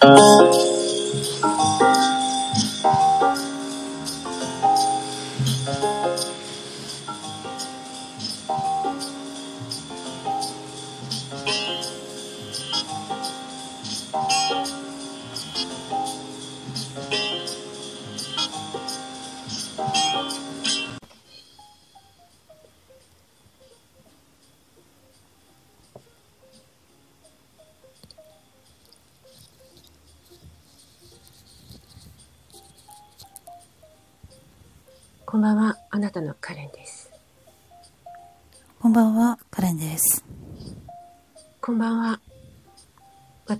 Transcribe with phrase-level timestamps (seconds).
[0.00, 0.79] こ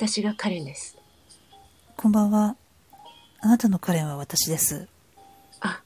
[0.01, 0.97] 私がカレンです。
[1.95, 2.57] こんばんは。
[3.41, 4.89] あなたのカレンは私です。
[5.61, 5.83] あ、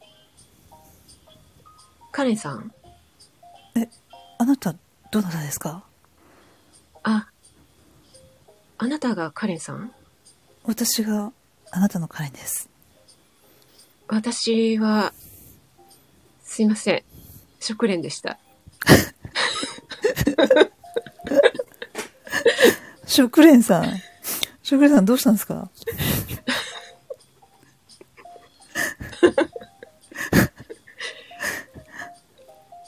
[2.12, 2.70] カレンさん
[4.38, 4.76] あなた、
[5.10, 5.82] どなたですか？
[7.02, 7.26] あ、
[8.78, 9.92] あなたがカレンさん？
[10.62, 11.32] 私が
[11.72, 12.68] あなたのカレンです。
[14.06, 15.12] 私は、
[16.44, 17.02] すいません、
[17.58, 18.38] 食連でした。
[23.14, 23.84] 食連さん。
[24.64, 25.70] 食連さんどうしたんですか？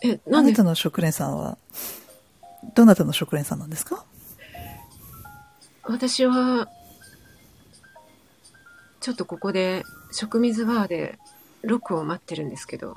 [0.03, 1.59] え、なんなたの食連さんは、
[2.75, 4.05] どなたの食連さんなんですか？
[5.85, 6.69] 私は、
[8.99, 11.21] ちょっとここで、食水バーで、
[11.63, 12.97] ロックを待ってるんですけど、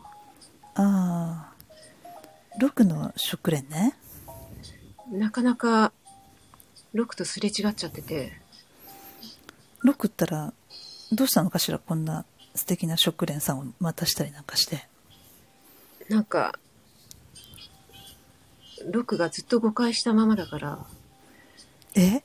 [0.74, 1.54] ああ、
[2.60, 3.96] ロックの食連ね。
[5.12, 5.92] なかなか、
[6.94, 8.34] ロックとすれ違っちゃってて、
[9.82, 10.54] ロックったら、
[11.12, 11.80] どうしたのかしら？
[11.80, 14.88] こんな素敵な食連さんを待たしたりなんかして。
[16.10, 16.60] なんか、
[18.92, 20.86] ロックがずっと誤解したままだから、
[21.96, 22.24] え？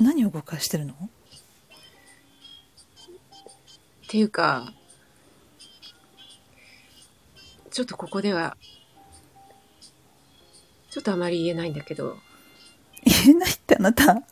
[0.00, 0.94] 何を誤解してるの？
[0.94, 0.96] っ
[4.08, 4.72] ていうか、
[7.70, 8.56] ちょっとここでは、
[10.90, 12.18] ちょっとあまり言えないんだけど、
[13.04, 14.22] 言えないってあなた。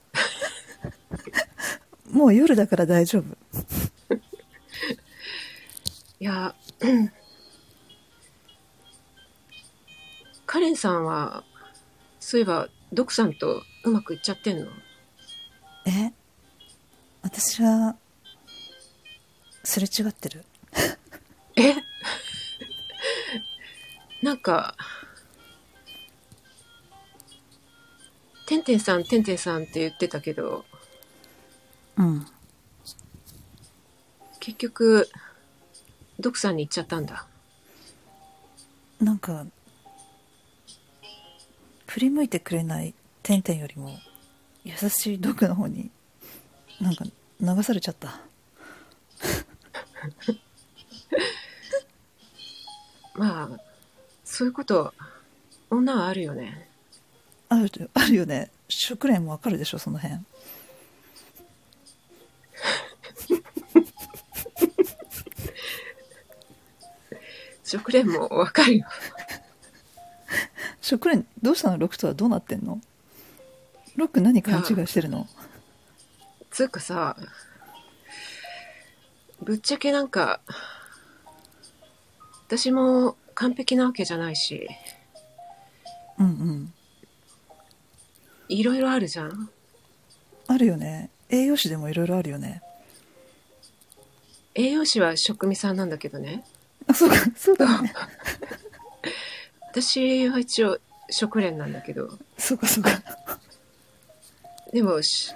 [2.11, 3.25] もう夜だから大丈夫。
[6.21, 7.13] いや、うん。
[10.47, 11.45] カレンさんは、
[12.21, 14.67] そういえば、ドクさんとうまくいっちゃってんの？
[15.87, 16.13] え？
[17.23, 17.97] 私は
[19.65, 20.45] すれ違ってる。
[21.57, 21.75] え？
[24.23, 24.77] なんか、
[28.47, 30.65] てんてんさん、てんてんさんって言ってたけど、
[31.97, 32.27] うん
[34.41, 35.09] 結局、
[36.19, 37.27] ドクさんに行っちゃったんだ。
[39.01, 39.47] なんか
[41.87, 43.99] 振り向いてくれないてんてんよりも
[44.65, 45.91] 優しい毒の方に
[46.81, 47.05] なんか
[47.41, 48.21] 流されちゃった
[53.15, 53.51] まあ、
[54.25, 54.95] そういうこと、
[55.69, 56.69] 女はあるよね。
[57.55, 58.51] あるあるよね。
[58.69, 60.21] 食連もわかるでしょその辺。
[67.63, 68.87] 食連もわかるよ。
[70.81, 71.79] 食連どうしたの？
[71.79, 72.81] ロックとはどうなってんの？
[73.97, 75.29] ロック何勘違いしてるの？
[76.51, 77.17] つうかさ、
[79.43, 80.41] ぶっちゃけなんか、
[82.47, 84.69] 私も完璧なわけじゃないし、
[86.19, 86.75] うんうん
[88.53, 89.51] いろいろあるじゃん。
[90.47, 92.63] あるよね栄養士でもいろいろあるよね
[94.55, 96.45] 栄養士は食味さんなんだけどね。
[96.87, 97.95] あそうかそうだね
[99.71, 102.91] 私は一応食連なんだけど、そうかそうか
[104.73, 105.33] でもし、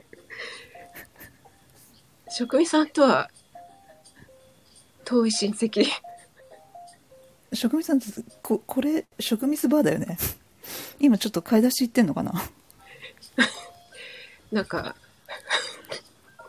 [2.30, 3.30] 食味さんとは
[5.04, 5.86] 遠い親戚。
[7.52, 8.06] 職味さんって
[8.42, 10.16] ここれ食ミスバーだよね
[11.00, 12.32] 今ちょっと買い出し行ってんのかな？
[14.52, 14.94] なんか、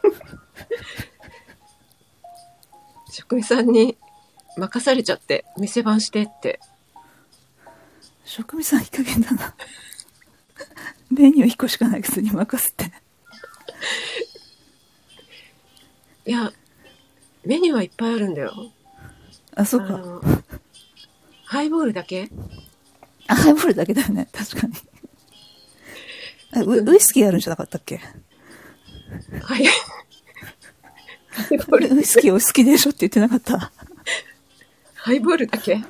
[3.11, 3.97] 職味さんに
[4.57, 6.59] 任されちゃって、店番してって。
[8.25, 9.55] 職味さんいい加減だな。
[11.11, 12.91] メニュー1個しかないくせに任せて。
[16.25, 16.51] いや、
[17.43, 18.71] メニューはいっぱいあるんだよ。
[19.55, 20.21] あそうか。
[21.45, 22.29] ハイボールだけ？
[22.31, 22.70] あ
[23.35, 24.73] ハイボールだけだよね確かに
[26.53, 28.01] あウウイスキーあるんじゃなかったっけ？
[29.41, 29.65] はい。
[29.65, 29.71] ハ
[31.49, 33.71] イボールウイスキーお好きでしょって言ってなかった？
[34.95, 35.81] ハイボールだけ？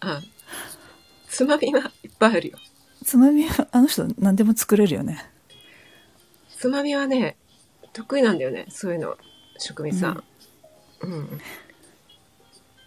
[0.00, 0.22] あ、
[1.28, 2.58] つまみはいっぱいあるよ。
[3.04, 5.22] つまみはあの人何でも作れるよね
[6.56, 7.36] つまみはね、
[7.92, 8.64] 得意なんだよね。
[8.70, 9.18] そういうの。
[9.58, 10.24] 職味さん。
[11.02, 11.40] うん。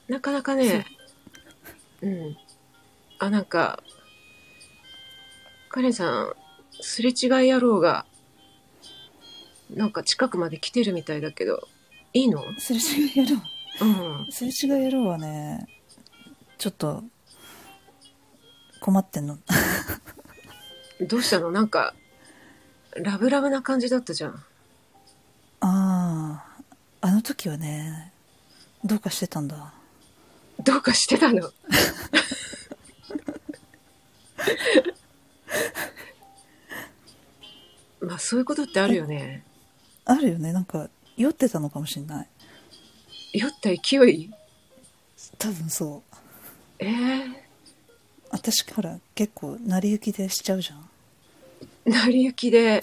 [0.08, 0.86] なかなかね、
[2.02, 2.38] うん。
[3.20, 3.84] あ、なんか、
[5.70, 6.34] カレンさん、
[6.82, 8.06] すれ違い野郎が、
[9.70, 11.68] なんか近くまで来てるみたいだけど、
[12.14, 12.44] いいの？
[12.60, 13.42] すれ違い野郎。
[13.82, 14.32] うん。
[14.32, 15.68] すれ違い野郎はね
[16.58, 17.04] ちょっと
[18.80, 19.38] 困ってんの。
[21.08, 21.52] どうしたの？
[21.52, 21.94] なんか、
[22.96, 24.32] ラブラブな感じだったじゃん。
[24.32, 24.42] あ
[25.62, 26.44] あ
[27.02, 28.12] あの時はね
[28.84, 29.74] どうかしてたんだ。
[30.64, 31.52] どうかしてたの？
[38.02, 39.44] まあそういうことってあるよね。
[40.06, 40.54] あるよね。
[40.54, 42.28] なんか酔ってたのかもしんない。
[43.34, 43.76] 酔った勢
[44.10, 44.32] い？
[45.38, 46.02] 多分そう。
[46.80, 46.92] ええ
[48.32, 50.90] 私から結構成り行きでしちゃうじゃん。
[51.86, 52.82] 成り行きで、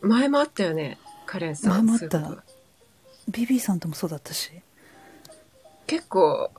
[0.00, 1.70] 前もあったよね、カレンさん。
[1.70, 2.44] 前もあった。
[3.28, 4.50] ビビーさんともそうだったし。
[5.86, 6.50] 結構、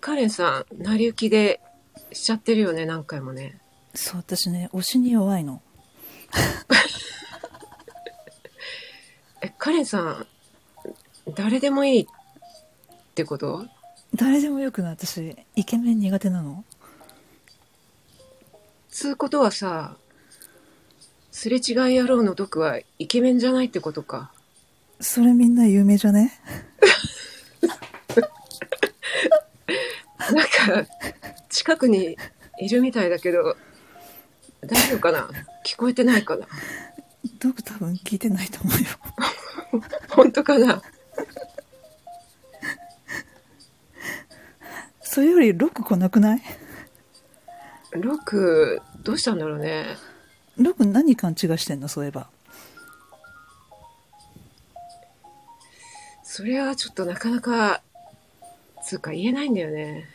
[0.00, 1.60] カレンさん、成り行きで
[2.12, 3.58] しちゃってるよね、何回もね。
[3.94, 5.62] そう私ね推しに弱いの。
[9.42, 10.26] え、カレンさん、
[11.34, 12.06] 誰でもいいっ
[13.14, 13.66] てこと？
[14.14, 14.90] 誰でもよくない。
[14.92, 16.64] 私イケメン苦手なの。
[18.90, 19.96] つうことはさ、
[21.30, 24.32] すれ違い野郎の毒はイケメンじゃないってことか。
[25.00, 26.40] それみんな有名じゃね？
[30.18, 30.90] なんか、
[31.48, 32.16] 近くに
[32.58, 33.56] いるみたいだけど、
[34.62, 35.28] 大丈夫かな？
[35.64, 36.46] 聞こえてないかな？
[37.38, 39.82] ドク多分聞いてないと思うよ。
[40.10, 40.82] 本当かな？
[45.02, 46.42] それよりロック来なくない？
[47.92, 49.96] ロク、どうしたんだろうね。
[50.56, 51.88] ロック何勘違いしてんの？
[51.88, 52.28] そういえば。
[56.22, 57.82] それはちょっとなかなか、
[58.86, 60.08] つうか言えないんだよね。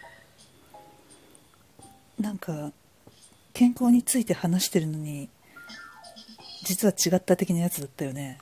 [2.18, 2.72] なんか
[3.54, 5.28] 健康について話してるのに
[6.64, 8.38] 実は違った的なやつだったよね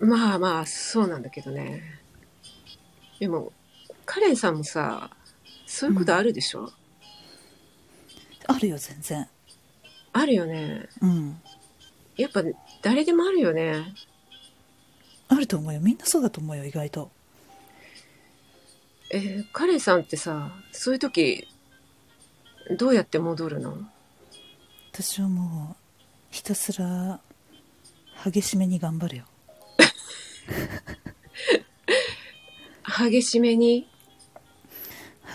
[0.00, 1.82] まあまあ、そうなんだけどね。
[3.20, 3.52] でも、
[4.04, 5.10] カレンさんもさ、
[5.66, 6.72] そういうことあるでしょ、
[8.46, 9.28] あるよ全然
[10.12, 10.88] あるよね。
[11.00, 11.40] うん
[12.16, 12.42] やっぱ
[12.82, 13.94] 誰でもあるよね。
[15.28, 17.10] あると思うよみんなそうだと思うよ意外と
[19.16, 21.46] えーカレンさんってさ、そういう時、
[22.76, 23.76] どうやって戻るの？
[24.92, 25.82] 私はもう
[26.32, 27.20] ひたすら
[28.24, 29.24] 激しめに頑張るよ。
[32.98, 33.88] 激しめに？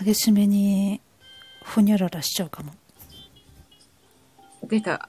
[0.04, 1.00] 激しめに
[1.64, 2.74] ほにゃららしちゃうかも。
[4.64, 5.08] 出た。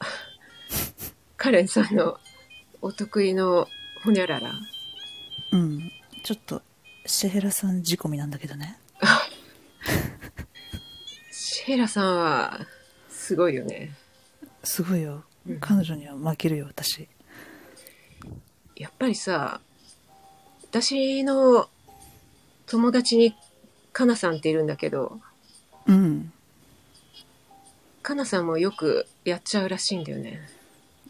[1.36, 2.18] カレンさんの
[2.82, 3.68] お得意の
[4.06, 4.54] ほにゃらら。
[5.52, 5.92] うん。
[6.24, 6.62] ちょっと
[7.06, 8.78] シェヘラさん仕込みなんだけどね。
[11.32, 12.60] シェラさんは、
[13.10, 13.92] すごいよね。
[14.64, 15.24] すごいよ。
[15.48, 15.60] うん。
[15.60, 17.08] 彼女には負けるよ私。
[18.76, 19.62] やっぱりさ、
[20.70, 21.70] 私の
[22.66, 23.36] 友達に
[23.94, 25.20] かなさんっているんだけど、
[25.88, 26.32] うん。
[28.02, 30.40] かなさんもよくやっちゃうらしいんだよね。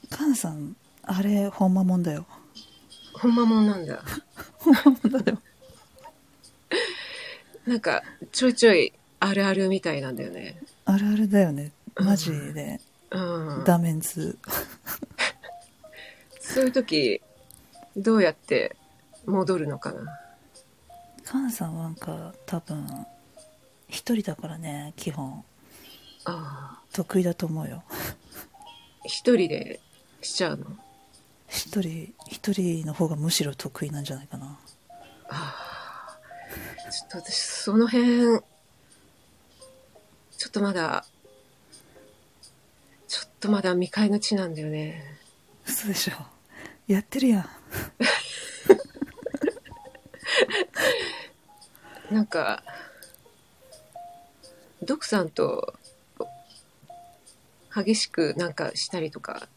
[0.09, 2.25] カンさんあれほんまもんだよ。
[3.13, 4.03] ほんまもんなんだ。
[4.59, 5.41] ほんまもんだよ
[7.65, 10.61] なんか、ちょいちょいあるあるみたいなんだよね。
[10.85, 11.71] あるあるだよね。
[11.95, 12.79] マジで。
[13.11, 13.63] うん。
[13.65, 14.37] ダメンズ。
[16.39, 17.21] そういう時、
[17.95, 18.75] どうやって
[19.25, 20.19] 戻るのかな？
[21.23, 23.05] カンさんはなんか多分
[23.87, 25.43] 一人だからね基本。
[26.25, 27.83] ああ、得意だと思うよ。
[29.05, 29.79] 一人で
[30.21, 30.65] しちゃうの？
[31.47, 34.57] 一人一人の方がむしろ得意なんじゃないかな。
[35.29, 35.70] ああ、
[36.91, 38.41] ちょっと私、その辺、
[40.37, 41.05] ちょっとまだ、
[43.07, 45.01] ちょっとまだ未開の地なんだよね。
[45.65, 46.13] 嘘でしょ。
[46.87, 47.49] やってるやん。
[52.13, 52.61] なんか、
[54.81, 55.75] ドクさんと、
[57.73, 59.47] 激しくなんかしたりとか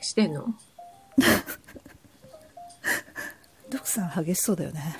[0.00, 0.54] してんの？
[3.70, 4.96] ドクさん激しそうだよね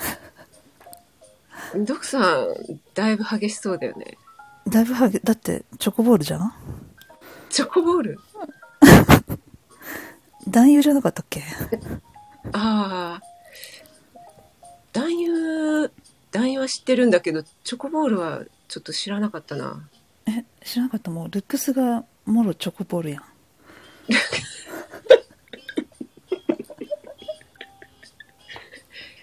[1.76, 2.54] ドクさん、
[2.94, 4.16] だいぶ激しそうだよね。
[4.68, 6.52] だいぶ激、だってチョコボールじゃん？
[7.48, 8.18] チョコボール？
[10.48, 11.42] 男優じゃなかったっけ？
[12.52, 13.22] ああ。
[14.92, 15.92] 男優、
[16.32, 19.88] 男優は知ってるんだけど、チョコボールはちょっと知らなかったな。
[20.26, 21.10] え、知らなかった？
[21.10, 23.24] もう、ルックスがもろチョコボールやん。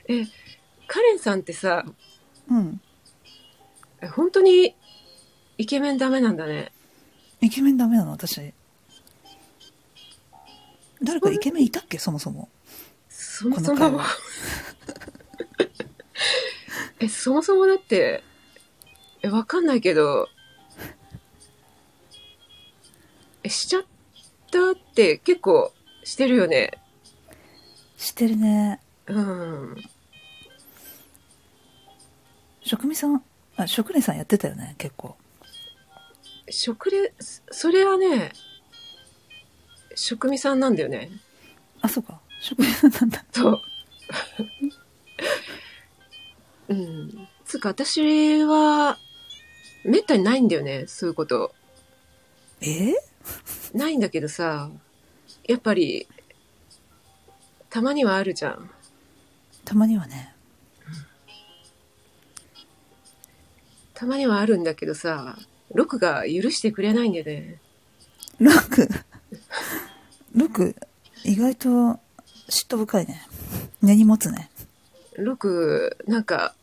[0.09, 0.23] え、
[0.87, 1.83] カレンさんってさ、
[2.49, 2.81] うん。
[4.01, 4.75] え本当に
[5.57, 6.71] イケメンダメなんだね。
[7.41, 8.11] イケメンダメなの？
[8.11, 8.53] 私。
[11.03, 11.97] 誰かイケメンいたっけ？
[11.97, 12.49] そもそも。
[13.09, 14.01] そもそも。
[16.99, 18.23] え、そもそもだって、
[19.21, 20.29] え、わかんないけど、
[23.43, 23.83] え、しちゃっ
[24.51, 25.71] たって結構
[26.03, 26.71] してるよね。
[27.97, 28.79] してるね。
[29.05, 29.75] うん。
[32.67, 33.23] 職味さん、
[33.55, 35.15] あ、職人さんやってたよね、結構。
[36.49, 38.33] 食レ、そそれはね、
[39.95, 41.09] 職味さんなんだよね。
[41.81, 42.19] あ、そうか。
[42.39, 43.25] 職人さんなんだ。
[43.31, 43.61] そう。
[46.73, 47.27] うん。
[47.45, 48.97] つうか、私は、
[49.85, 51.55] めったにないんだよね、そういうこと。
[52.61, 52.93] え？
[53.73, 54.69] ないんだけどさ、
[55.47, 56.07] やっぱり、
[57.69, 58.69] たまにはあるじゃん。
[59.63, 60.36] たまにはね。
[63.97, 65.35] たまにはあるんだけどさ、
[65.73, 67.59] ロクが許してくれないんだよね。
[68.39, 68.87] ロック？
[70.35, 70.75] ロック、
[71.23, 71.67] 意外と
[72.47, 73.25] 嫉妬深いね。
[73.81, 74.51] 根に持つね。
[75.17, 76.53] ロク、なんか、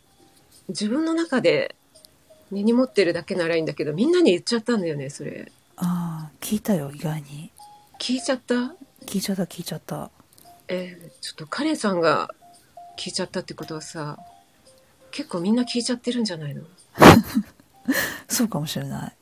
[0.68, 1.74] 自分の中で
[2.52, 5.50] 根に持ってるだけならいいんだけど、みんなに言っちゃったんだよね、それ。
[5.74, 7.50] ああ、聞いたよ、意外に。
[7.98, 8.54] 聞いちゃった？
[9.06, 10.08] 聞いちゃった、聞いちゃった。
[10.68, 12.30] えーちょっとカレンさんが
[12.96, 14.20] 聞いちゃったってことはさ、
[15.10, 16.62] 結構みんな聞いちゃってるんじゃないの？
[18.28, 19.16] そうかもしれない。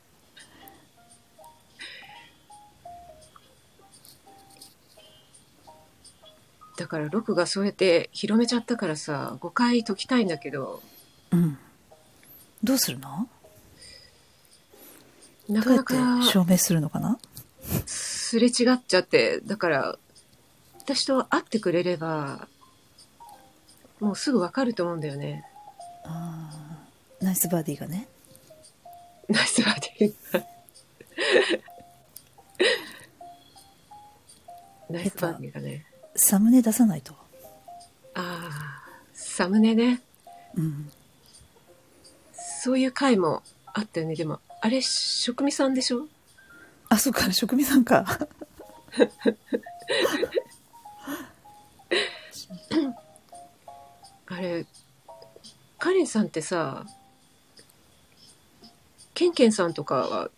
[6.75, 10.81] だからロクがそうやって広めちゃったからさ、誤解解きたいんだけど、
[11.31, 11.57] うん。
[12.63, 13.29] どうするの？
[15.49, 17.19] などうやってかなか証明するのかな？
[17.85, 19.97] すれ違っちゃって、だから、
[20.79, 22.47] 私と会ってくれれば、
[23.99, 25.45] もうすぐわかると思うんだよね。
[26.03, 26.82] あー
[27.23, 28.09] ナイスバディがね。
[29.29, 30.13] ナイスバディ。
[34.89, 35.85] ナイスバディがね。
[36.17, 37.13] サムネ出さないと。
[38.13, 40.01] ああ、サムネね。
[40.55, 40.91] うん。
[42.61, 43.41] そういう回も
[43.73, 44.15] あったよね。
[44.15, 46.07] でも、あれ、職味さんでしょ？
[46.89, 48.05] あ、そうか、職味さんか。
[54.27, 54.65] あれ、
[55.79, 56.85] カレンさんってさ、
[59.13, 60.29] ケンケンさんとかは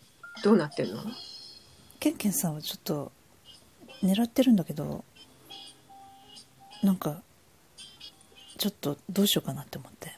[0.44, 1.02] どうなってんの？
[2.00, 3.12] ケンケンさんはちょっと
[4.04, 5.04] 狙ってるんだけど
[6.84, 7.22] なんか
[8.58, 10.12] ちょっとどうしようかなって思って。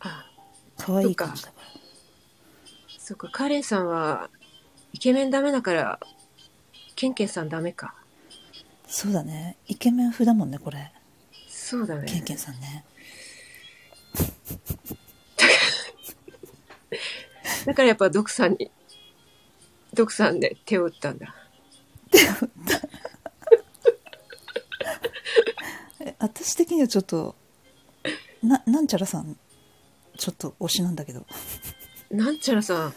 [0.00, 0.26] あ、
[0.76, 1.64] 可愛い感じだから。
[2.98, 4.30] そっか、カレンさんは
[4.92, 6.00] イケメンダメだから、
[6.94, 7.94] ケンケンさんダメか。
[8.86, 9.56] そうだね。
[9.66, 10.92] イケメン風だもんねこれ。
[11.48, 12.06] そうだね。
[12.08, 12.84] ケンケンさんね
[17.68, 18.70] だからやっぱドクさんに、
[19.92, 21.34] ドクさんで手を打ったんだ。
[26.00, 27.36] え私的にはちょっと
[28.42, 29.36] ななんちゃらさん
[30.16, 31.26] ちょっと推しなんだけど。
[32.10, 32.94] なんちゃらさん、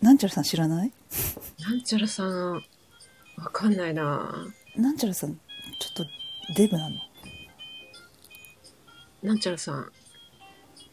[0.00, 0.92] なんちゃらさん知らない？
[1.58, 2.62] なんちゃらさん、わ
[3.52, 4.46] かんないな。
[4.76, 6.04] なんちゃらさんちょっと
[6.54, 6.94] デブなの？
[9.24, 9.90] なんちゃらさん。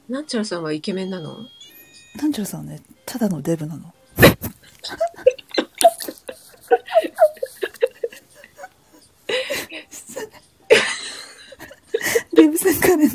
[0.10, 1.38] なんちゃらさんはイケメンなの？
[2.20, 3.94] なんちゃらさんはねただのデブなの
[12.34, 13.10] デブさんカレン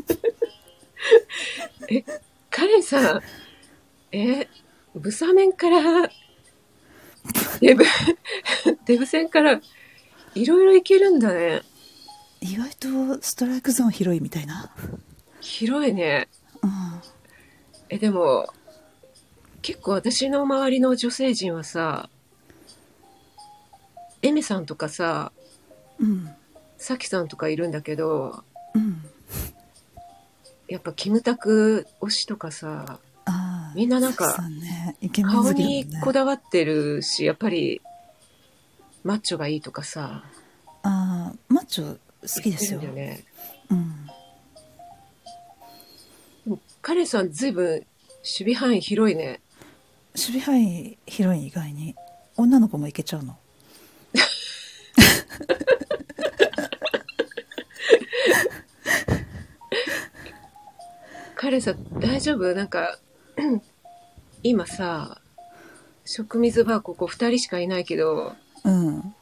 [1.89, 2.05] え、
[2.51, 3.23] カレンさん、
[4.13, 4.47] え、
[4.95, 6.11] ブサメンから、
[7.63, 7.83] デブ、
[8.85, 9.63] デブ戦から、
[10.35, 11.63] いろいろいけるんだね。
[12.43, 12.69] 意外
[13.17, 14.71] とストライクゾーン広いみたいな
[15.41, 16.29] 広いね。
[16.63, 16.71] うん
[17.89, 18.53] え、でも、
[19.67, 22.09] 結構私の周りの女性陣はさ、
[24.23, 25.33] エメさんとかさ、
[25.99, 26.31] うん。
[26.79, 28.45] サキさんとかいるんだけど、
[28.75, 29.03] うん。
[30.69, 37.81] やっぱキムタク推しとかさ、ああみんななんかサキさんねイケメン顔好きだもんにねこだわってるし、やっぱり、
[39.03, 40.23] マッチョがいいとかさ、
[40.85, 42.79] ああマッチョ好きですよ。
[42.79, 43.25] 言ってるんだよね。
[43.71, 44.07] うん。
[46.45, 47.85] でもカレンさんずいぶん守
[48.23, 49.41] 備範囲広いね。
[50.17, 51.95] 守備範囲広い意外に
[52.37, 53.37] 女の子もいけちゃうの？
[61.35, 62.55] カレンさん大丈夫？
[62.55, 62.99] なんか、
[64.43, 65.21] 今さ、
[66.05, 69.15] 食水バーここ二人しかいないけど、うん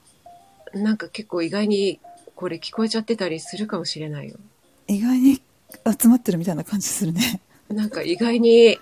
[0.74, 2.00] なんか結構意外に
[2.34, 4.36] これ聞こえちゃってたりするかもしれないよ。
[4.88, 5.40] 意外に
[6.00, 7.40] 集まってるみたいな感じするね。
[7.68, 8.78] なんか意外に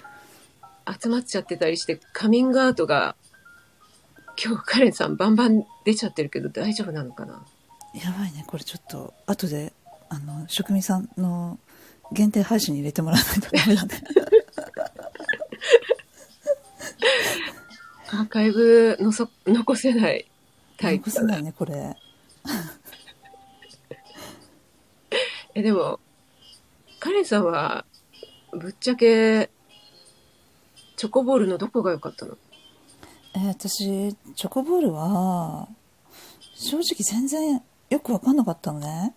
[1.01, 3.17] 集まっちゃってたりして、カミングアウトが、
[4.43, 7.45] 今日カレンさんバンバン出ちゃってるけど大丈夫なのかな？
[7.95, 9.75] やばいね、これちょっと、後で、
[10.09, 11.59] あの、職人さんの
[12.13, 14.03] 限定配信に入れてもらわないとダメだね。
[18.13, 20.31] アーカイブのそ残せない
[20.77, 21.97] タイプ残せないね、これ。
[25.55, 25.99] え、でも、
[26.99, 27.87] カレンさんは、
[28.53, 29.51] ぶっちゃけ、
[31.03, 32.39] チョコボールのどこが良かったの？
[33.35, 35.67] えー私、チョコボールは、
[36.55, 39.13] 正直全然よくわかんなかったのね。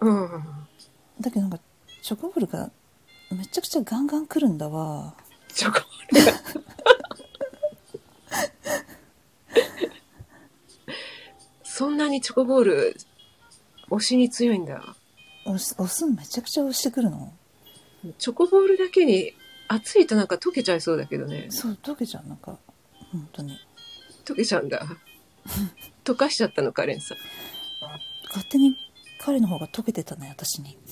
[0.00, 0.28] うん。
[1.20, 1.58] だけどなんか、
[2.02, 2.70] チョコボールが
[3.32, 5.12] めちゃくちゃガンガン来るんだわ。
[5.52, 6.38] チョコボールが。
[11.64, 12.96] そんなにチョコボール、
[13.90, 14.94] 推しに強いんだ。
[15.46, 17.32] 押す、押すんめちゃくちゃ押してくるの。
[18.18, 19.32] チョコボールだけに、
[19.68, 21.46] 熱いとなんか溶けちゃいそうだけどね。
[21.50, 22.58] そう、溶けちゃう、なんか、
[23.12, 23.58] 本当に。
[24.24, 24.86] 溶けちゃうんだ。
[26.04, 27.18] 溶かしちゃったの、カレンさん。
[28.28, 28.76] 勝手に
[29.18, 30.78] 彼の方が溶けてたね、私に。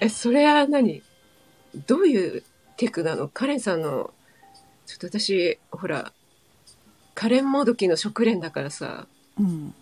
[0.00, 1.02] え、それは何？
[1.86, 2.42] どういう
[2.76, 3.28] テクなの？
[3.28, 4.14] カレンさんの、
[4.86, 6.12] ちょっと私、ほら、
[7.14, 9.06] カレンもどきの食連だからさ、
[9.38, 9.74] うん。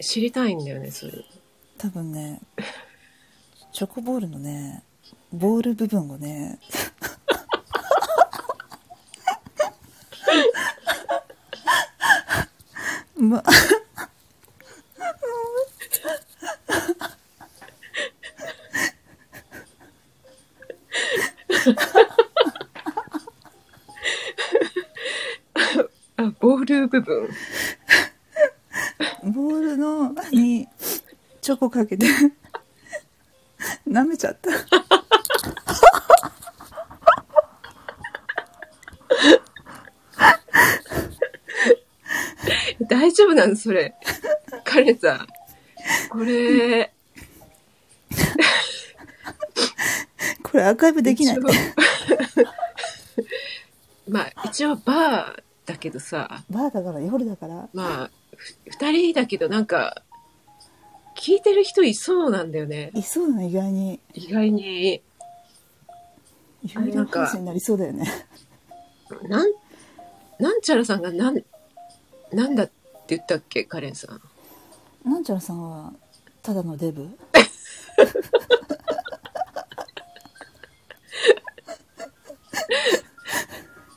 [0.00, 1.24] 知りたいんだよね、それ。
[1.78, 2.40] 多分ね、
[3.72, 4.82] チョコボールのね、
[5.32, 6.58] ボール部分をね、
[13.16, 13.42] ま、
[26.16, 27.28] あ、ボール部分。
[29.32, 30.66] ボールの、に、
[31.40, 32.06] チョコかけて、
[33.86, 34.50] 舐めちゃった。
[42.88, 43.94] 大丈夫なのそれ。
[44.64, 45.26] カレンさん。
[46.10, 46.92] これ、
[50.42, 51.38] これアーカイブできない。
[54.08, 57.68] まあ、一応バーだけどさ、バーだから夜だから。
[57.72, 60.02] まあ、ふ二人だけどなんか、
[61.16, 62.90] 聞いてる人いそうなんだよね。
[62.94, 64.00] いそうなの意外に。
[64.14, 65.02] 意外に、
[66.62, 68.06] 有料配信になりそうだよね。
[69.28, 69.52] なん、
[70.38, 71.42] なんちゃらさんがなん、
[72.32, 72.70] なんだっ
[73.10, 74.20] て言ったっけカレンさん。
[75.04, 75.92] なんちゃらさんは、
[76.42, 77.08] ただのデブ？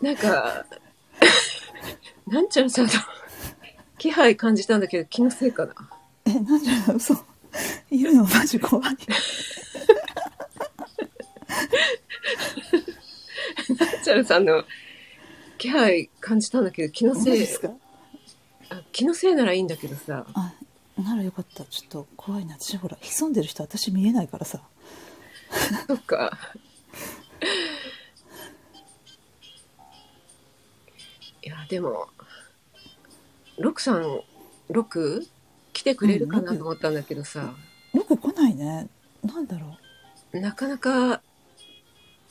[0.01, 0.65] なんか、
[2.25, 2.91] なんちゃらさんの
[3.99, 5.75] 気配感じたんだけど気のせいかな。
[6.25, 7.13] え、なんちゃら、嘘。
[7.91, 8.85] 言うのマジ怖い。
[13.77, 14.63] なんちゃらさんの
[15.59, 17.69] 気配感じたんだけど気のせいで、すか？
[18.73, 20.53] あ気のせいならいいんだけどさ、あ、
[20.97, 21.63] ならよかった。
[21.65, 22.55] ちょっと怖いな。
[22.59, 24.61] 私ほら、潜んでる人私見えないからさ。
[25.87, 26.37] そっか。
[31.43, 32.07] いや、でも、
[33.57, 34.21] ロクさん、
[34.69, 35.27] ロク
[35.73, 37.53] 来てくれるかなと思ったんだけどさ、
[37.93, 38.87] よく来ないね。
[39.23, 39.77] なんだろ
[40.33, 40.39] う。
[40.39, 41.21] なかなか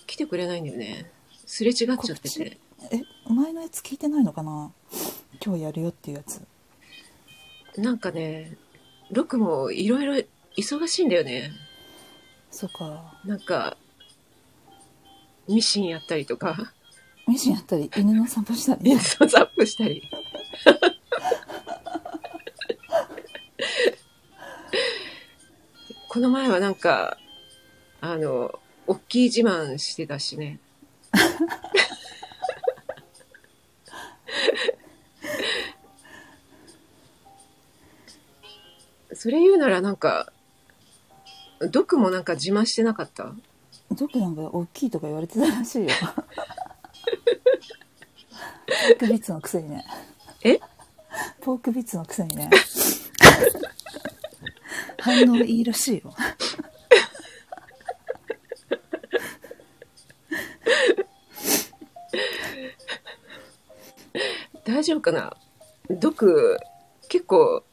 [0.07, 1.11] 来てくれないんだよね。
[1.47, 2.59] すれ違っちゃってて。
[2.91, 3.03] え、
[3.33, 4.73] 前のやつ聞いてないのかな？
[5.45, 6.41] 今日やるよっていうやつ。
[7.77, 8.57] なんかね、
[9.11, 10.15] ロクもいろいろ
[10.57, 11.51] 忙しいんだよね。
[12.51, 13.19] そうか。
[13.25, 13.77] なんか、
[15.49, 16.73] ミシンやったりとか、
[17.27, 19.01] ミシンやったり、犬の散歩したりイン。
[19.01, 20.09] スタザップしたり。
[26.09, 27.19] この前はなんか、
[28.01, 30.61] あの、大きい自慢してたしね。
[39.14, 40.33] それ言うならなんか、
[41.70, 43.33] ドクもなんか自慢してなかった？
[43.92, 45.90] どこなんか大きいとか言われてたらしいよ。
[48.66, 49.85] ポークビッツのくせにね。
[50.42, 50.59] え？
[51.40, 52.51] ポークビッツのくせにね。
[54.98, 56.14] 反応いいらしいよ。
[64.64, 65.37] 大丈夫かな？
[65.90, 66.59] ドク、
[67.09, 67.64] 結構、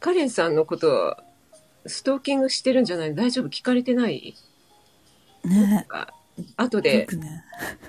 [0.00, 1.16] カレンさんのこと、
[1.86, 3.14] ストーキングしてるんじゃない？
[3.14, 3.48] 大丈夫？
[3.48, 4.34] 聞かれてない？
[5.44, 5.86] ね。
[5.90, 6.08] あ
[6.56, 6.80] 後え。
[6.80, 7.06] で。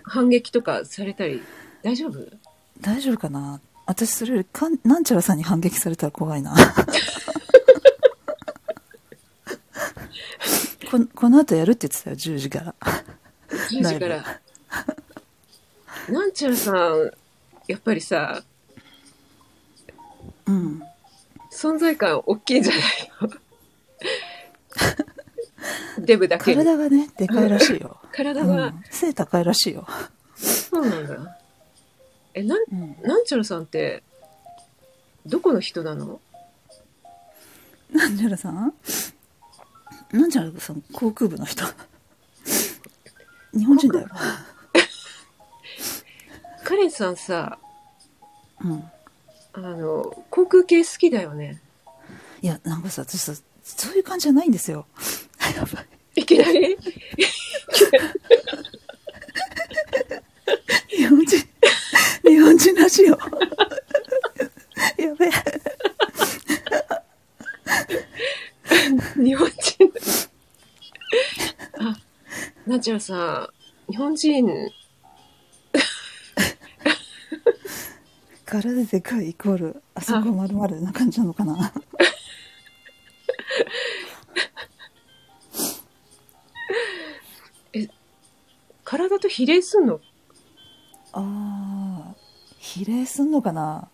[0.04, 1.41] 反撃とかされたり、
[1.84, 2.28] 大丈夫？
[2.82, 3.62] 大丈夫かな？
[3.86, 6.54] 私それよりかんなんちゃらさんに反撃されたら怖いな。
[10.91, 12.76] ここの後やるって言ってたよ10時から。
[13.50, 14.41] 10時から。
[16.10, 17.12] なんちゃらさん、
[17.67, 18.43] やっぱりさ、
[21.62, 22.82] 存在感大きいんじゃない？
[23.21, 23.30] の
[26.06, 26.58] デブだけに。
[26.63, 29.88] 体がねでかいらしいよ、 体が、うん、背高いらしいよ、
[30.36, 31.38] そうなんだ。
[32.34, 34.04] え、なん、うん、なんちゃらさんって、
[35.26, 36.19] どこの人なの？
[37.91, 38.74] なんじゃらさん？
[40.12, 41.63] なんじゃらさん航空部の人。
[43.54, 44.08] 日本人だよ、
[46.63, 47.60] カレンさんさ、
[48.63, 48.84] うん、
[49.54, 51.62] あの、航空系好きだよね。
[52.42, 53.34] いやなんかさ私さ
[53.64, 54.88] そういう感じじゃないんですよ。
[56.16, 56.22] い。
[56.22, 56.78] いきなり？
[60.90, 61.38] 日本人
[62.24, 63.08] 日本人ラジオ
[65.02, 65.32] やべえ。
[69.16, 69.94] 日本人。
[71.80, 71.98] あ、
[72.66, 73.50] なんちゃらさ
[73.88, 74.48] ん、日本人、
[78.52, 81.72] 体でかいイコールあそこまるまるな感じなのかな？
[88.84, 90.02] 体と比例すんの？
[91.14, 92.16] あー
[92.60, 93.88] 比例すんのかな？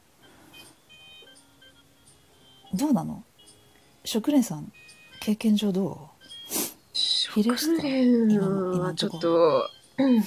[2.74, 3.24] どうなの？
[4.06, 4.72] 食連さん
[5.20, 6.10] 経験上ど
[6.94, 7.76] 比例した？
[7.76, 10.24] 食連今の今はちょっと、うん。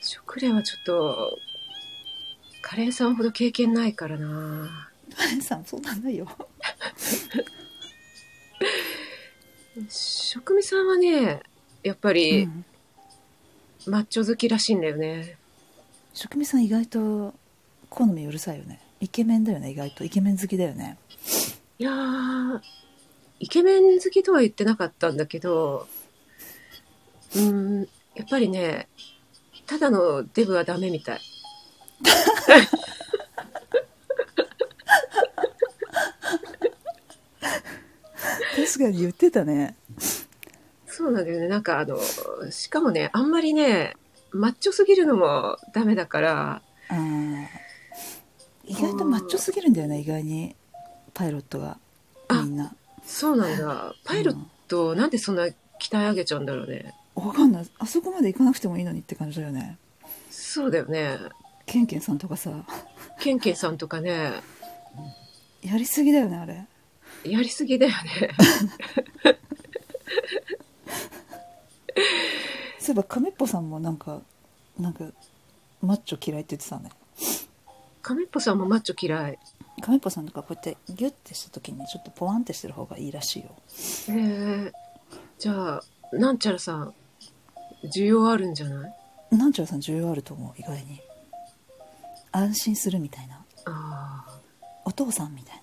[0.00, 1.36] 食連はちょっと、
[2.72, 4.88] カレンさんほど経験ないからな。
[5.10, 6.26] うカレンさんそうなんないよ
[9.90, 11.42] 食味さんはね、
[11.82, 12.64] やっぱうり、ん
[13.86, 15.36] マッチョ好きらしいんだよね。
[16.14, 17.34] 食味さん意外と
[17.90, 20.96] 好みうるさいよねイケメンだよね意外とイケメン好きだよね
[21.78, 22.60] いやー、
[23.38, 25.86] イケメン好きとは言ってなかったんだけど、
[27.34, 28.88] うーん、やっぱりね、
[29.66, 31.20] ただのデブはダメみたい。
[38.54, 39.76] 確かに言ってたね。
[40.86, 41.48] そうなんだよね。
[41.48, 41.98] なんかあの、
[42.50, 43.96] しかもね、あんまりね、
[44.30, 46.62] マッチョすぎるのもダメだから、
[48.64, 50.54] 意外とマッチョすぎるんだよね意外に。
[51.14, 51.78] パイロットが。
[52.30, 52.74] みんな。
[53.04, 53.94] そうなんだ。
[54.04, 54.36] パイロッ
[54.68, 55.54] ト、なんでそんな鍛
[55.92, 56.94] え上げちゃうんだろうね。
[57.14, 57.66] わかんない。
[57.78, 59.76] あそこまで行かなくてもいいのにって感じだよね。
[60.30, 61.18] そうだよね。
[61.66, 62.64] ケンケンさんとかさ。
[63.20, 64.32] ケンケンさんとかね、
[65.62, 66.66] やりすぎだよねあれ。
[67.24, 68.30] やりすぎだよね。
[72.78, 74.20] そういえば亀っぽさんもなんか
[74.78, 75.04] なんか
[75.80, 76.90] マッチョ嫌いって言ってたね。
[78.02, 79.38] 亀っぽさんもマッチョ嫌い。
[79.80, 83.54] 亀っぽさんとかこうやってギュッてした時にちょっとポワンってしてる方がいいらしいよ。
[84.08, 84.72] へえ。
[85.38, 86.94] じゃあ、なんちゃらさん、
[87.94, 88.92] 需要あるんじゃない？
[89.36, 91.00] なんちゃらさん重要あると思う意外に
[92.32, 93.44] 安心するみたいな。
[94.84, 95.62] お父さんみたい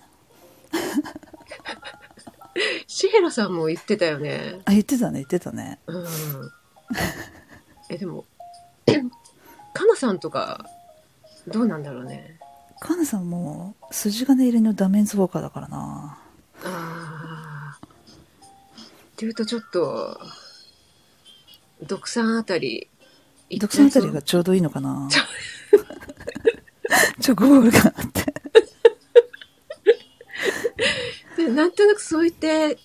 [2.86, 4.60] シヘラさんも言ってたよね。
[4.64, 6.06] あ言ってたね言ってたねうん。
[7.90, 8.24] え、でも、
[9.74, 10.64] かなさんとか、
[11.46, 12.38] どうなんだろうね。
[12.80, 16.18] カナさんも筋金入りのダメンズウォーカーだからな
[16.64, 17.78] ああ。
[17.86, 17.88] っ
[19.16, 20.18] ていうとちょっと、
[21.82, 22.88] 独産あたり、
[23.58, 25.08] 独占あたりがちょうどいいのかな
[27.20, 28.34] チョコボールがあって。
[31.44, 32.78] でなんとなくそう言って、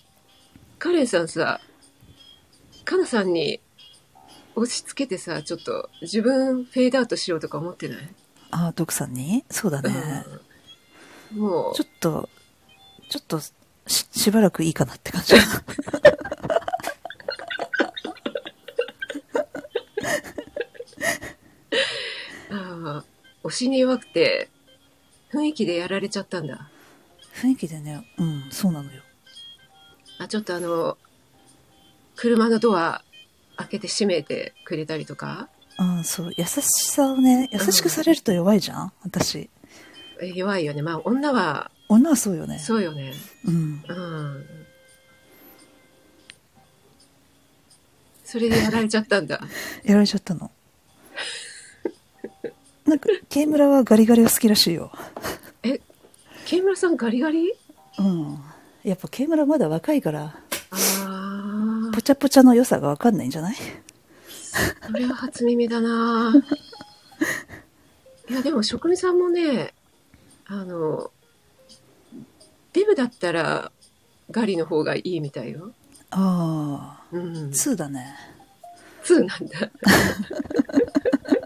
[0.78, 1.60] カレンさんさ、
[2.84, 3.60] カナさんに
[4.54, 7.98] 押し付けてさ、ちょっと自分フェードアウトしようとか思ってない？
[8.50, 9.44] あドクさんに？
[9.50, 10.24] そうだね、
[11.32, 11.74] うん、もう。
[11.74, 12.28] ちょ、っと
[13.10, 13.52] ちょっとし
[13.86, 15.40] しばらくいいかなって感じあ
[22.50, 23.04] あ、
[23.46, 24.48] 押しに弱くて、
[25.32, 26.68] 雰囲気でやられちゃったんだ。
[27.34, 29.02] 雰囲気でねうんそうなのよ
[30.18, 30.96] あ、ちょっとあの、
[32.16, 33.02] 車のドア
[33.56, 39.50] 開けて閉めてくれたりとか、あそう優しさをね優しくされると弱いじゃん私
[40.22, 40.80] え弱いよね。
[40.82, 43.12] まあ女は、女はそうよねそうよね。
[43.44, 44.46] うんうん。
[48.24, 49.40] それでやられちゃったんだ。
[49.84, 50.50] やられちゃったの
[52.86, 54.92] なんか慶村はガリガリが好きらしいよ。
[55.62, 55.80] え、
[56.46, 57.52] ケイムラさんガリガリ？
[57.98, 58.38] うん。
[58.84, 60.36] やっぱ慶村まだ若いから
[61.04, 63.56] あぽちゃぽちゃの良さが分かんないんじゃない？
[64.82, 66.32] あ、それは初耳だな。
[68.30, 69.72] いや、でも職人さんもね、
[70.46, 71.10] あの、
[72.72, 73.72] デブだったら
[74.30, 75.72] ガリの方がいいみたいよ。
[76.10, 77.50] あああうん。
[77.50, 78.14] 2だね。
[79.04, 79.70] 2なんだ。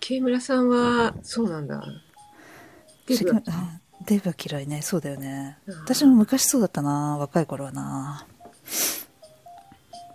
[0.00, 1.84] 慶村さんは、そうなんだ。
[3.06, 3.42] デブは？
[3.48, 4.82] あデブは嫌いね。
[4.82, 5.58] そうだよね。
[5.66, 7.16] うん私も昔そうだったな。
[7.18, 8.26] 若い頃はな。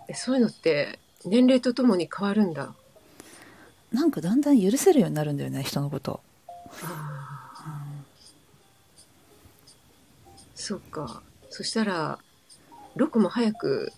[0.07, 2.73] えそういうのって、年齢とともに変わるんだ？
[3.91, 6.21] なんかだんだん許せるようになるんだよね人のこと。
[10.55, 11.21] そっか。
[11.49, 12.19] そしたら、
[12.95, 13.91] ロクも早く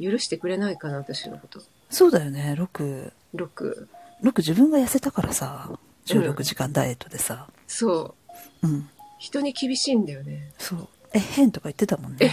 [0.00, 1.60] 許してくれないかな、私のこと。
[1.90, 3.88] そうだよね6ロク。
[4.22, 5.70] 6自分が痩せたからさ
[6.06, 8.14] 16時間ダイエットでさそ
[8.62, 8.66] う。
[8.66, 10.52] うん、人に厳しいんだよね。
[10.58, 12.32] そうえ変とか言ってたもんね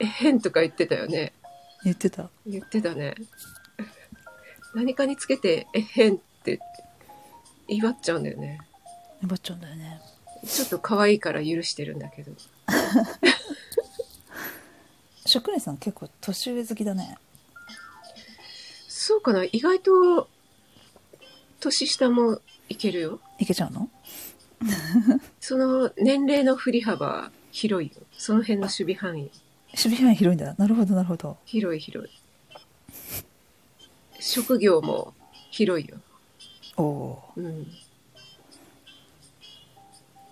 [0.00, 1.32] え、変とか言ってたよね。
[1.84, 3.14] 言ってた言ってたね。
[4.74, 6.58] 何かにつけて、え、変って
[7.68, 8.58] 言い張っちゃうんだよね。
[9.22, 10.00] えばっちゃうんだよね
[10.46, 12.32] ちょっと可愛いから許してるんだけど。
[15.26, 17.16] 職人さん結構年上好きだね
[18.88, 20.28] そうかな意外と、
[21.60, 23.20] 年下もいけるよ。
[23.38, 23.88] いけちゃうの？
[25.40, 28.02] その年齢の振り幅広いよ。
[28.16, 29.30] その辺の守備範囲。
[29.70, 32.12] 守備範囲広いんだなるほどなるほど広い広い。
[34.20, 35.14] 職業も
[35.50, 35.96] 広いよ。
[36.76, 37.66] おおうん。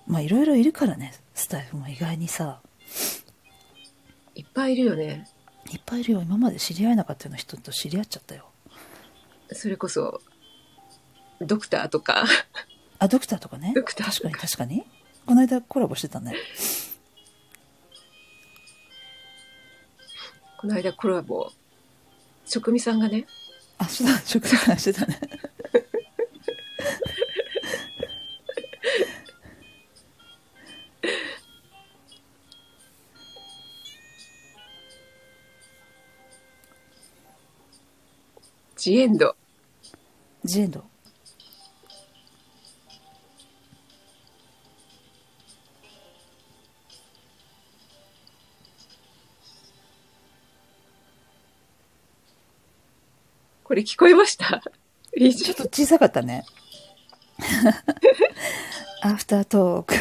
[0.06, 2.60] まあいろいろいるからねスタイフも意外にさ。
[4.34, 5.26] いっぱいいるよね。
[5.70, 6.22] いっぱいいるよ。
[6.22, 8.50] 今まで知り合えなかったような人と知り合っちゃったよ。
[9.52, 10.20] それこそ、
[11.40, 12.24] ドクターとか、
[12.98, 13.72] あドクターとかね？
[13.74, 14.84] ドクター確かに確かに。
[15.26, 16.34] この間コラボしてたね。
[20.58, 21.50] この間コラボ、
[22.46, 23.26] 職味さんがね、
[23.78, 25.18] あしてた職人さんしてたね
[38.82, 39.36] ジエンド。
[40.42, 40.84] ジエンド。
[53.64, 54.60] これ聞こえました？
[55.16, 56.44] ちょっと小さかったね。
[59.02, 59.94] アフタートーク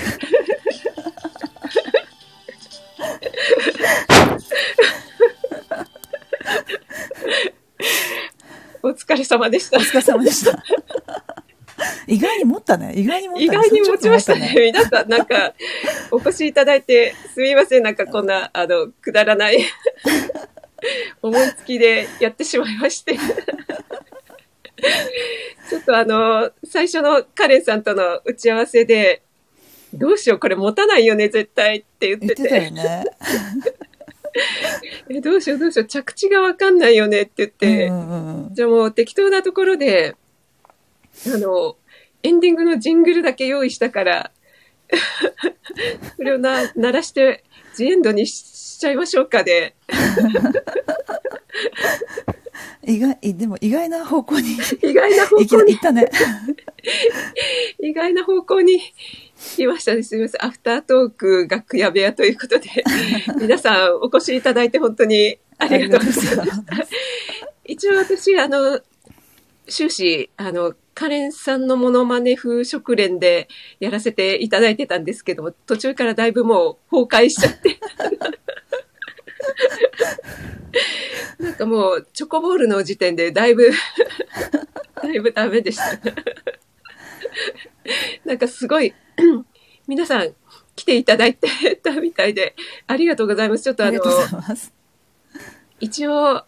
[9.14, 9.82] 疲れ様でしたお。
[9.82, 10.64] 疲れ様でした
[12.08, 14.54] 意外に持ったね意外に持ったね意外に持ちましたね。
[14.56, 15.54] 皆さん、なんか、
[16.12, 17.84] お越しいただいて、すみません。
[17.84, 19.58] なんかこんな、あの、くだらない、
[21.22, 23.16] 思いつきでやってしまいまして。
[25.70, 29.24] ちょっとあの、最初のカレンさんとの打ち合わせで、
[29.94, 32.50] どうしよう、これ持たないよね、絶対って言っ言っててて。
[32.50, 33.06] たよね
[35.10, 40.16] え、どうしよう、どうしよう、着地がわかんないよねって言って、うんうんうんじゃあもう適当なところで、
[41.34, 41.78] あの、
[42.24, 44.32] エンディングのジングルだけ用意したから、
[46.18, 47.44] それをな鳴らして、
[47.76, 49.76] ジエンドにしちゃいましょうかで、
[52.84, 55.74] 意外でも意外な方向に意外な方向に。
[55.74, 56.10] 行ったね。
[57.80, 58.82] 意外な方向に
[59.42, 60.04] 来ましたね。
[60.04, 60.46] すみません。
[60.46, 62.84] アフタートーク楽屋部屋ということで、
[63.42, 66.62] 皆さんお越しいただいて本当にありがとうございます。
[67.66, 68.80] 一応私、あの、
[69.68, 73.48] 終始、あの、カレンさんのモノマネ風食連で
[73.80, 77.80] やらせていただいてたんですけども、途中からだいぶもう崩壊しちゃって。
[81.40, 83.72] なんかもう、チョコボールの時点でだいぶ、
[85.02, 85.84] だいぶダメでした。
[88.26, 88.94] なんかすごい、
[89.88, 90.36] 皆さん
[90.76, 92.56] 来ていただいてたみたいで、
[92.88, 93.64] ありがとうございます。
[93.64, 94.56] ちょっとあのあ
[95.80, 96.44] 一応、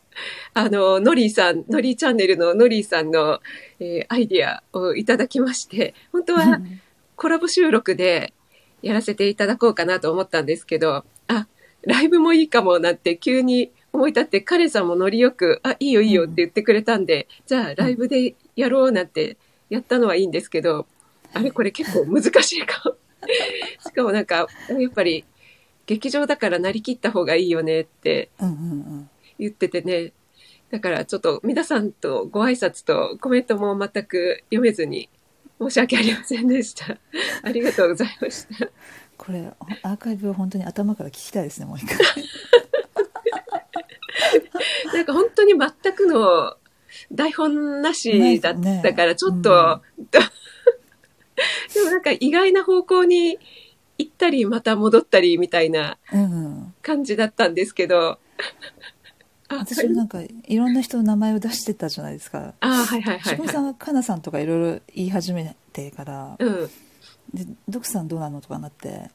[0.53, 3.41] あの、ノリーさん、ノリーチャンネルのノリーさんの、
[3.79, 6.61] えーアイディアをいただきまして、本当は
[7.15, 8.33] コラボ収録で
[8.81, 11.47] やらせていただこうかなと思ったんですけど、あ、
[11.81, 19.37] ライブもいいかもなんて急に思い立って、彼さんもノリよく、あ、いいよいいよって言ってくれたんで、じゃあライブでやろうなんて
[19.69, 20.87] やったのはいいんですけど、
[21.33, 22.95] あれこれ結構難しいかも。
[23.85, 25.25] しかもなんか、やっぱり
[25.85, 28.29] 劇場だからなりきった方がいいよねって
[29.39, 30.13] 言っててね。
[30.71, 35.07] だからちょっと皆さんとご挨拶とコメントも全く読めずに
[35.61, 36.97] 申し訳ありませんでした。
[37.43, 38.69] ありがとうございました。
[39.17, 39.51] これ
[39.83, 41.97] アーカイブを本当に頭から聞きたいですねもう一回
[44.93, 46.57] なんか本当に全くの
[47.13, 49.81] 台本なしだったから、ちょっと、
[51.73, 53.39] でもなんか意外な方向に
[53.97, 56.73] 行ったり、また戻ったりみたいなうん。
[56.81, 58.19] 感じだったんですけど、
[59.49, 62.53] あ、私もなんかいろんな人の名前を出してたじゃないですか。
[62.59, 66.69] あはいはいはい、志保さんはかなさんとかいろいろ言い始めてからうん。
[67.33, 69.09] で徳さんどうなのとかなって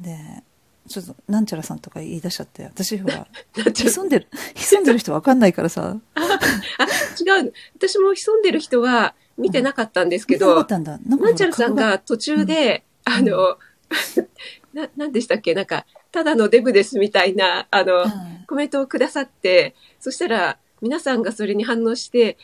[0.00, 0.42] で
[0.88, 3.26] ちょっとなんちゃらさんとか言い出しちゃって私ほら
[3.74, 5.96] 潜んでる潜んでる人わかんないからさ。
[6.14, 7.52] あ、違う。
[7.76, 10.92] 私も潜んでる人は見てなかったんですけど見てなかっ、たんだ。
[10.92, 13.58] なんかほらなんちゃらさんが途中で、あの、
[14.74, 15.54] な、なんでしたっけ？
[15.54, 18.44] なんか、ただのデブですみたいな、あの、はい。
[18.46, 22.36] コメントをくださって、そしたら、皆さんがそれに反応して、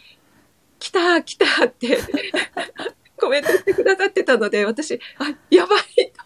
[0.79, 1.99] 来た来たって、
[3.17, 6.13] コメントしてくださってたので、私、あ、やばい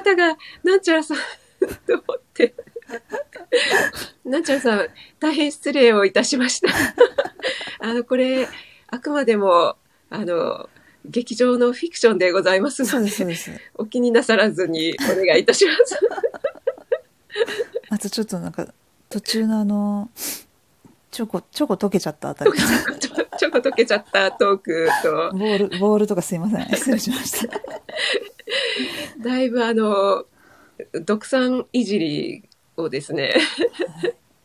[0.00, 2.54] 方が、なんちゃらさん、と思って。
[4.24, 6.68] なんちゃらさん、大変失礼をいたしました。
[7.80, 8.48] あの、これ、
[8.88, 9.76] あくまでも、
[10.10, 10.68] あの、
[11.04, 15.98] 劇場のフィクションでございますので、そうですお気になさらずにお願いいたします。
[17.88, 18.66] あとちょっとなんか
[19.08, 20.10] 途中のあの
[21.10, 27.60] チョコチョコ溶けちゃったあたりちょちょこ溶けちゃったトークと、ボールボールとかすいません失礼しました
[29.22, 30.24] だいぶあの、
[31.04, 33.34] 独産いじりをですね、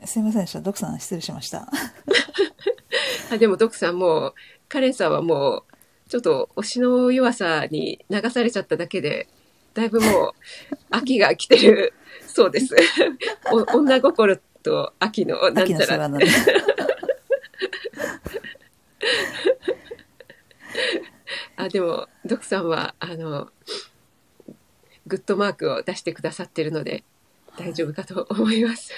[0.05, 0.61] すいませんでした。
[0.61, 1.67] ドクさん失礼しました。
[3.31, 4.33] あでもドクさんもう、
[4.69, 5.63] カレンさんはも
[6.07, 9.27] う、ちょっと推しの弱さに流されちゃっただけで、
[9.73, 10.31] だいぶもう、
[10.91, 11.93] 秋が来てる
[12.27, 12.75] そうです。
[13.51, 16.09] お 女心と秋のなんちゃら。
[21.57, 23.49] あ、でも、ドクさんは、あの、
[25.07, 27.03] グッドマークを出してくださってるので、
[27.57, 28.93] 大丈夫かと思います。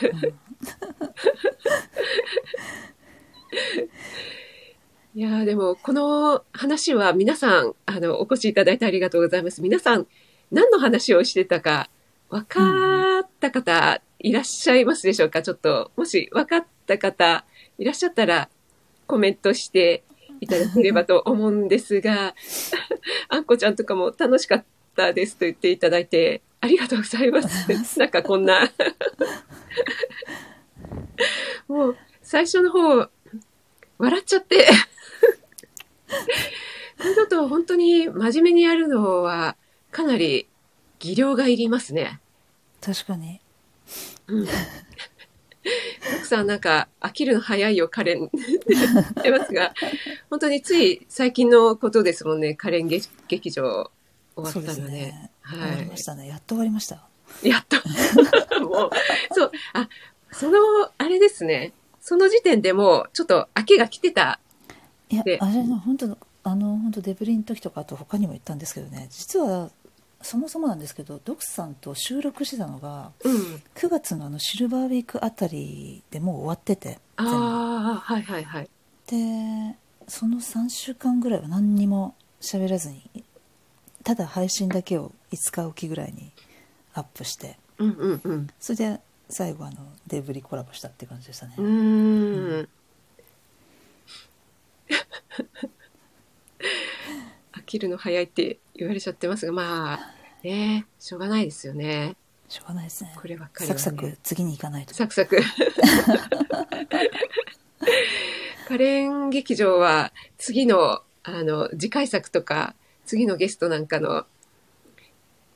[5.15, 9.61] いやーでも、この話は皆さん、あの、お越しいただいてありがとうございます。
[9.61, 10.05] 皆さん、
[10.51, 11.89] 何の話をしてたか、
[12.29, 15.41] 分かった方、いらっしゃいますでしょうか？
[15.41, 17.45] ちょっと、もし分かった方、
[17.79, 18.49] いらっしゃったら、
[19.07, 20.03] コメントして
[20.39, 22.35] いただければと思うんですが、
[23.29, 24.65] あんこちゃんとかも楽しかっ
[24.97, 27.99] たですと言っていただいて、ありがとうございます。
[27.99, 28.71] なんかこんな。
[31.67, 33.09] もう、最初の方、
[33.97, 34.67] 笑っちゃって。
[36.97, 39.55] こういうことを本当に真面目にやるのは、
[39.91, 40.47] かなり
[40.99, 42.19] 技量がいりますね。
[42.81, 43.39] 確かに
[44.27, 44.47] うん。
[46.17, 48.25] 奥さんなんか飽きるの早いよ、カレン。
[48.25, 48.29] っ
[49.21, 49.73] てますが、
[50.29, 53.91] 本当につい最近のことですもんね、カレン劇劇場
[54.43, 54.99] 終わそうですったのね。
[54.99, 57.07] ねはい終わりましたねやっと終わりました
[57.43, 57.77] やっと。
[58.63, 58.89] もう、
[59.33, 59.89] そう、あ、
[60.31, 60.57] その、
[60.97, 61.73] あれですね。
[62.01, 64.39] その時点でもう、ちょっと飽きが来てた。
[65.09, 69.69] いやであれな本当あの本当デブリの時とかあと他にも言ったんですけどね実は
[70.21, 73.61] そもそもなんですけどドクさんと収録してたのがうん。
[73.75, 78.69] 9月のあのシルバーウィークあたりでもう終わっててああ、はいはいはい。
[79.07, 83.25] でその3週間ぐらいは何にも喋らずに
[84.07, 86.31] ただ配信だけを5日おきぐらいに
[86.93, 88.47] アップしてうんうんうん。
[88.57, 89.75] それで最後あの
[90.07, 92.69] デブリコラボしたって感じでしたね、うーん。
[97.51, 99.99] 飽きるの早いって言われちゃってますが、まあ、
[100.41, 102.15] ね、しょうがないですよね。
[102.47, 105.37] しょうがないですねこればっかりはサねクサク次に行かないとサクサク。
[108.69, 112.73] カレン劇場は次の、あの、次回作とか、
[113.07, 114.25] 次のゲストなんかの、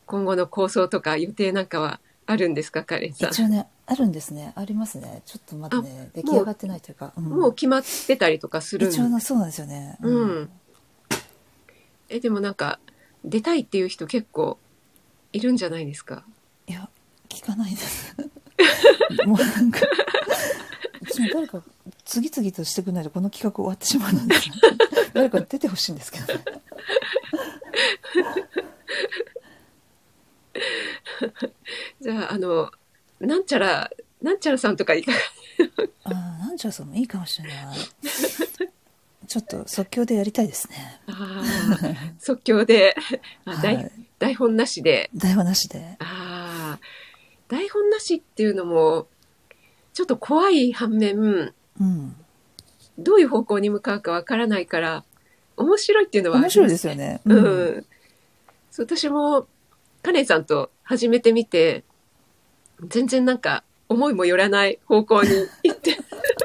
[0.07, 3.29] 今後の構想とか予定なんかはあるんですか、カレンさん？
[3.29, 4.53] 一応ねあるんですね。
[4.55, 5.21] ありますね。
[5.25, 7.25] ちょっとまだね出来上がってないというか、うん。
[7.25, 8.89] もう決まってたりとかするん？
[8.89, 9.97] 一応なそうなんですよね。
[10.01, 10.49] うん。
[12.09, 12.79] え、でもなんか、
[13.23, 14.57] 出たいっていう人結構
[15.33, 16.23] いるんじゃないですか？
[16.67, 16.89] いや
[17.29, 18.15] 聞かないです。
[19.25, 19.79] もうなんか
[21.33, 21.61] 誰か
[22.05, 24.35] 次々としてくれないとこの企画終わってしまうので
[25.13, 26.43] 誰か出てほしいんですけどね
[32.01, 32.71] じゃあ、あの、
[33.19, 33.89] なんちゃら、
[34.21, 35.17] なんちゃらさんとかいかが
[36.03, 36.13] ああ
[36.45, 37.77] なんちゃらさんもいいかもしれない。
[39.27, 41.01] ちょっと即興でやりたいですね。
[41.07, 41.43] あ
[41.81, 42.95] あ、即興で、
[43.45, 43.91] あ台はい。
[44.19, 45.09] 台本なしで。
[45.15, 45.95] 台本なしで。
[45.99, 46.79] ああ、
[47.47, 49.07] 台本なしっていうのも、
[49.93, 52.15] ちょっと怖い反面、うん。
[52.97, 55.05] どういう方向に向かうかわからないから、
[55.57, 57.21] 面白いっていうのは面白いですよね。
[57.25, 57.85] うん。
[58.71, 59.47] そう私も、
[60.01, 61.83] カレンさんと始めてみて、
[62.87, 65.29] 全然なんか思いもよらない方向に
[65.63, 65.97] 行って、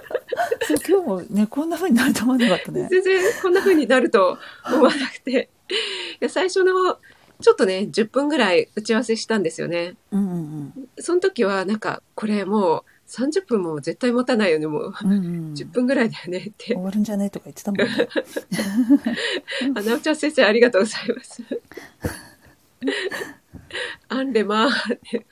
[0.67, 2.89] そう今日もねこんな風になると思わなかったね。
[2.91, 5.75] 全然こんな風になると思わなくて、い
[6.21, 6.99] や最初の
[7.41, 9.95] ちょっとね、10分ぐらい打ち合わせしたんですよね。
[10.11, 10.89] うんうん。
[10.99, 14.95] その時はなんか、これもう30分も絶対持たないよね、もう。
[15.03, 16.77] うんうんうん10分ぐらいだよねって終。
[16.77, 18.09] わるんじゃねとか言ってたもんね
[19.77, 21.43] あ、なおちゃん先生ありがとうございます。
[24.09, 25.27] アンレマーって。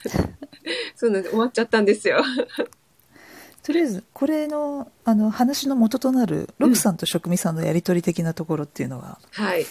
[0.95, 2.23] そうなんで終わっちゃったんですよ。
[3.63, 9.65] とりあえずこれのあの話の元となるロクさんと職味さんのやり取り的なところっていうのは、はい。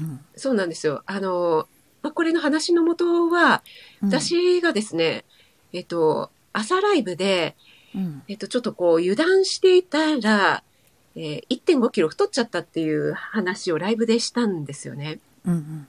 [0.00, 1.02] うんそうなんですよ。
[1.06, 1.68] あの、
[2.02, 3.62] まあ、これの話の元は、
[4.02, 5.24] うん私がですね、
[5.72, 7.56] えっと、朝ライブで、
[7.94, 10.62] うんえっと、ちょっとこう油断していたら、
[11.16, 15.18] えー1.5キロ太っちゃったっていう話をライブでしたんですよね。
[15.44, 15.88] うんうん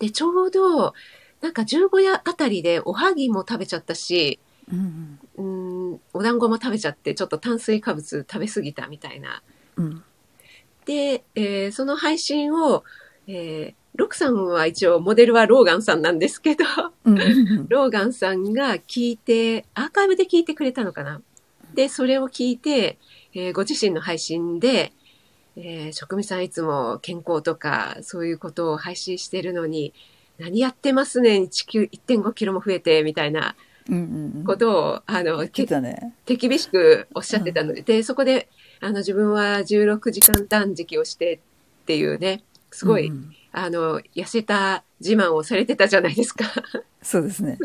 [0.00, 0.92] で、ちょうど、
[1.40, 4.40] なんか15夜あたりでおはぎも食べちゃったし、
[4.72, 9.42] うんうーん、お団子も食べちゃって、ちょっと炭水化物食べ過ぎたみたいな。
[9.76, 10.02] うん
[10.84, 12.84] で、えーその配信を、
[13.26, 16.64] えーロクさんは一応モデルはローガンさんなんですけど、
[17.04, 17.18] うん。
[17.20, 17.22] う
[17.62, 21.20] んローガンさんが聞いて、アーカイブで聞いてくれたのかな？
[21.74, 22.98] で、それを聞いて、
[23.34, 24.92] えーご自身の配信で、
[25.56, 29.92] えー職味さんいつも健康とかそういうことを配信してるのに、
[30.38, 33.54] 何やってますね、1キロ1.5キロも増えて、みたいな
[33.88, 34.44] うんうんうん。
[34.44, 36.14] ことを、あの、言ってたね。
[36.24, 38.48] 手厳しくおっしゃってたので、で、そこで、
[38.80, 42.42] あの、自分は16時間断食をしてっていうね、
[42.72, 46.44] すごい、うんうんあの、痩せた自慢をされてたじゃないですか。
[47.02, 47.56] そうですね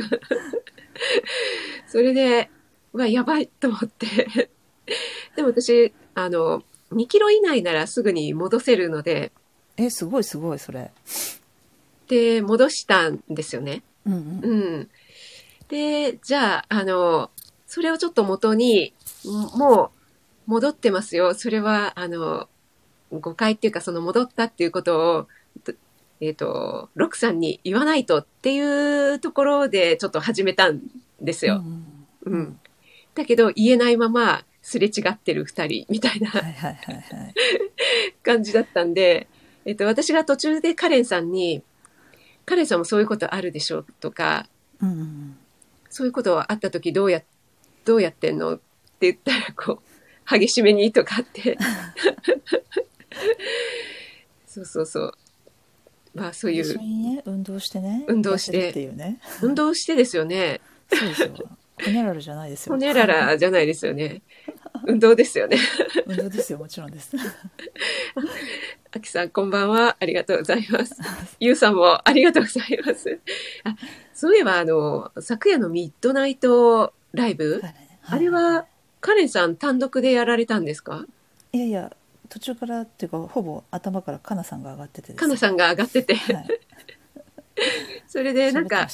[1.88, 2.52] それで、
[2.94, 4.50] うわ、やばいと思って。
[5.36, 9.32] でも私、あの、2キロ以内ならすぐに戻せるので、
[9.78, 10.92] えすごいすごいそれ
[12.08, 13.82] で、戻したんですよね。
[14.06, 14.90] うんうんうん。
[15.70, 17.32] で、じゃあ、あの、
[17.66, 18.94] それをちょっと元に、
[19.26, 19.92] んも
[20.48, 21.34] う戻ってますよ。
[21.34, 22.48] それは、あの、
[23.12, 25.30] 誤解っていうか、その戻ったっていうことを、と
[26.22, 30.82] えっ、と、ロクさんに言わないとっていうところでちょっと始めたん
[31.22, 31.64] ですよ。
[31.66, 32.60] うんうん。
[33.16, 36.32] だけど、言えないまますれ違ってる二人みたいな
[38.24, 39.28] 感じだったんで、
[39.66, 41.64] えっと、私が途中でカレンさんに、
[42.46, 44.48] カレンさんもそういうことあるでしょうとか、
[44.82, 45.38] うんうん
[45.90, 47.24] そういうことあった時どうや、
[47.84, 48.56] どうやってんの？
[48.56, 48.58] っ
[49.00, 51.58] て言ったら、こう、激しめにとかって。
[54.46, 55.14] そうそうそう。
[56.14, 60.62] まあそういう、にね運動してね運動しててね運動してですよね。
[60.92, 61.30] そうですよ
[61.86, 64.22] ほにゃららじゃないですよほにゃららじゃないですよね。
[64.86, 65.58] 運動ですよね。
[66.06, 67.12] 運動ですよもちろんです
[68.92, 69.96] あきさん、こんばんは。
[70.00, 70.96] ありがとうございます。
[71.40, 73.20] ゆうさんもありがとうございます。
[73.64, 73.76] あ、
[74.16, 77.62] そういえば、あの、昨夜のミッドナイトライブ、
[78.08, 78.66] あれは、
[79.00, 81.06] カレンさん単独でやられたんですか？
[81.54, 81.92] いやいや
[82.30, 85.18] 途中からっていうかほぼ頭からかなさんが上がっててね。
[85.18, 86.48] かなさんが上がってて、はい。
[88.08, 88.88] それでなんか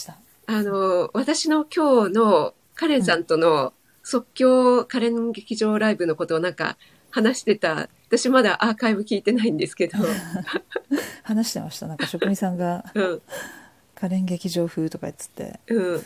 [0.47, 3.73] あの、私の今日のカレンさんとの
[4.03, 6.77] 即興カレン劇場ライブのことをなんか
[7.09, 9.97] 話してた、私まだアーカイブ聞いてないんですけど、
[11.23, 11.87] 話してました。
[11.87, 13.21] なんか職人さんが うん、
[13.95, 15.59] 可憐劇場風とか言ってて。
[15.67, 16.03] うん、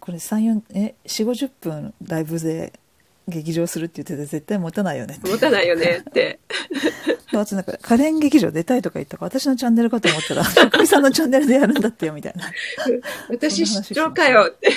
[0.00, 2.72] これ34え4 5 0分ライブで
[3.28, 5.30] 劇場するって言ってて絶対持たないよねって。
[5.30, 6.40] 持たないよねって。
[7.32, 12.50] あとなんか可憐劇場出たいとか言ったから私のチャンネルかと思ったら職人さんのチャンネルでやるんだってよみたいな。
[13.28, 14.70] 私出張かよって、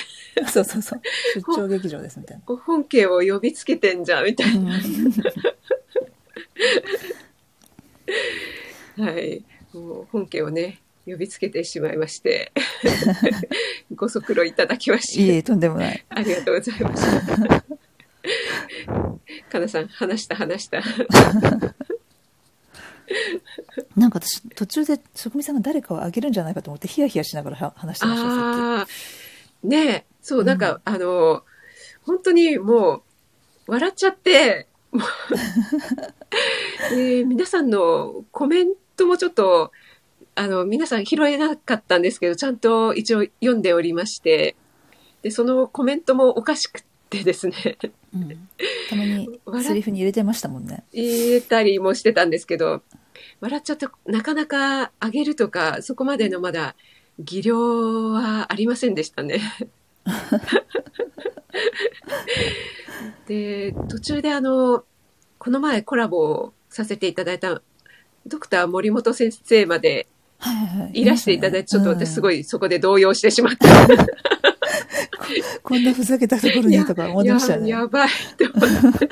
[0.49, 1.01] そうそうそう。
[1.35, 2.43] 出張劇場ですみたいな。
[2.57, 4.73] 本家を呼びつけてんじゃん、みたいな。
[8.97, 9.43] はい。
[9.73, 12.51] もう本家をね、呼びつけてしまいまして、
[13.95, 16.05] ご足労いただきまして、いえとんでもない。
[16.09, 17.70] ありがとうございます。
[19.49, 20.81] かなさん、話した話した。
[23.95, 28.87] なんか私途中で職人さんが誰かをあげるんじゃないかと思ってヒヤヒヤしながらは話してました
[29.67, 31.43] ねえ、そう、なんか、あの、
[32.03, 33.03] 本当にも
[33.67, 35.01] う、笑っちゃって、も
[36.91, 39.71] うで皆さんのコメントもちょっと、
[40.35, 44.55] あの、皆さん拾えなかったんですけど、ちゃんと一応読んでおりまして、
[45.21, 46.83] で、そのコメントもおかしく
[47.17, 47.77] ってですね、
[48.15, 48.47] うん、
[48.89, 50.85] たまにセリフに入れてましたもんね。
[50.93, 52.81] 言えたりもしてたんですけど、
[53.41, 56.75] 笑っちゃって、なかなかあげるとか、そこまでのまだ
[57.19, 59.41] 技量はありませんでしたね。
[63.27, 64.85] で、途中であの、
[65.37, 67.61] この前コラボをさせていただいた、
[68.25, 70.07] ドクター森本先生まで
[70.37, 71.01] はいはいはい。
[71.01, 73.67] いらしていただいて、ちょっと私すごいいそこで動揺してしまって。
[75.63, 77.69] こんなふざけたところにとか思ってましたよね。
[77.69, 79.09] ややばいと思って。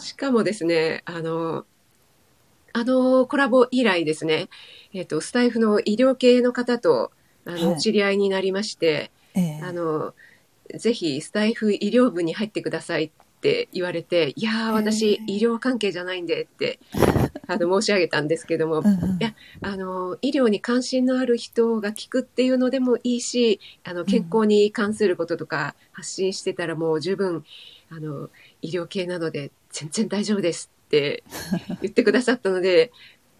[0.00, 1.64] しかもですね、あの、
[2.72, 4.48] あのコラボ以来ですね、
[4.92, 7.10] えっ、と、スタイフの医療系の方と、
[7.44, 10.14] あの、はい知り合いになりまして、ええあの、
[10.74, 13.10] ぜひスタイフ医療部に入ってくださいっ
[13.40, 16.78] て言われて、いやー、私、医療関係じゃないんでって、
[17.46, 18.92] あの、 申し上げたんですけども、うんうん。
[18.92, 27.44] いやあの、医療に関心のある人が聞くっていうのでもいいし、あの、健康に関することとか発信してたらもう十分、
[27.90, 28.28] あの、
[28.62, 31.24] 医療系なので全然大丈夫ですって
[31.80, 32.92] 言ってくださったので、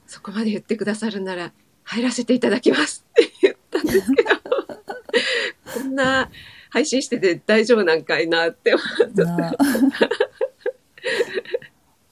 [0.07, 1.53] そこまで言ってくださるなら
[1.85, 4.31] 入らせていただきますって言ったんですけど、
[5.75, 6.31] こんな
[6.71, 9.25] 配信してて大丈夫なんかいなって思って。
[9.25, 9.53] な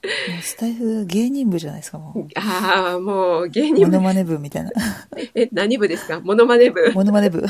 [0.09, 3.75] もうスタイフ芸人部じゃないですか、もああ、もう芸う。
[3.75, 4.71] 人部、モノマネ部みたいな。
[5.35, 6.21] え、何部ですか？
[6.21, 6.93] モノマネ部。
[6.95, 7.45] モノマネ部。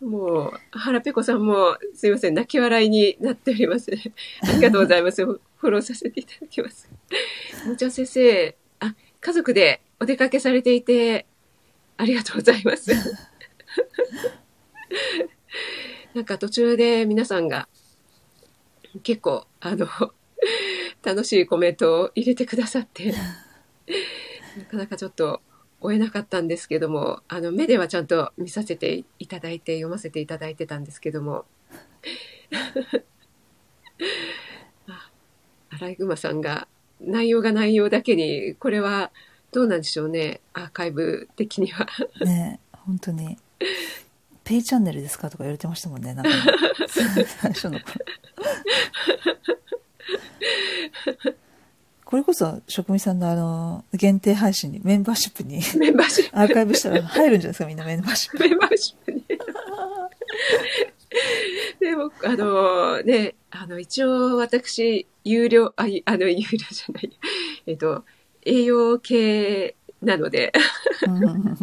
[0.00, 3.90] もう、腹ペコさんも、すいません、泣き笑いになっております。
[4.42, 5.24] ありがとうございます。
[5.24, 6.90] フォローさせていただきます。
[7.66, 11.24] もちゃん先生、あ、家族でお出かけされていて、
[11.96, 12.90] ありがとうございます。
[16.14, 17.68] なんか途中で皆さんが、
[19.02, 19.86] 結構、あの、
[21.02, 23.12] 楽しいコメントを入れてくださって、
[24.58, 25.40] なかなかちょっと
[25.80, 31.44] 追えなかったんですけども、あの、目ではちゃんと見させていただいて、読ませていただいてたんですけども、
[34.88, 35.10] あ
[35.70, 36.68] アライグマさんが、
[37.00, 39.12] 内容が内容だけに、これは
[39.52, 41.86] どうなんでしょうね、アーカイブ的には。
[42.24, 43.36] ね本当に。
[44.46, 46.30] ペイチャンネルですかとか言われてましたもんね、なんか。
[46.88, 47.84] 最初の頃。
[52.04, 58.38] これこそ、職味さんのあの、限定配信に、メンバーシップにメンバーシップ、アーカイブしたら入るんじゃないですか、みんなメンバーシップ。
[58.38, 59.24] メンバーシップに。
[61.80, 67.18] でも、あのね、あの、一応私、有料、あ、いあの、有料じゃない、
[67.66, 68.04] えっと、
[68.44, 70.52] 栄養系なので、
[71.04, 71.58] うん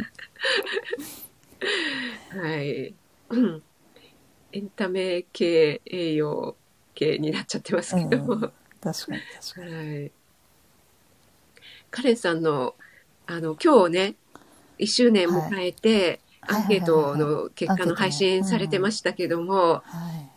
[2.30, 2.94] はい。
[3.30, 3.64] うん
[4.52, 6.56] エンタメ系、栄養
[6.94, 8.34] 系になっちゃってますけども。
[8.36, 9.74] うん確かに、確かに。
[9.74, 10.12] はい。
[11.90, 12.76] カレンさんの、
[13.28, 14.16] あの、今日ね、
[14.78, 19.84] 1周年迎えて、はいアンケートの結果の配信されてましたけども、はい。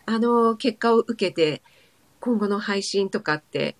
[0.06, 1.62] あの、結果を受けて、
[2.20, 3.74] 今後の配信とかって、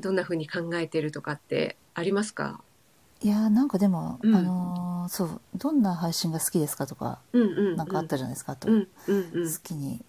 [0.00, 2.60] どんな風に考えてるとかってありますか？
[3.22, 7.76] いやーなんかでも、うんあのーそう、どんな配信が好きですかとか、うんうん、うん。
[7.76, 9.58] なんかあったじゃないですか、あと、うんうんうん好。
[9.62, 10.00] きに、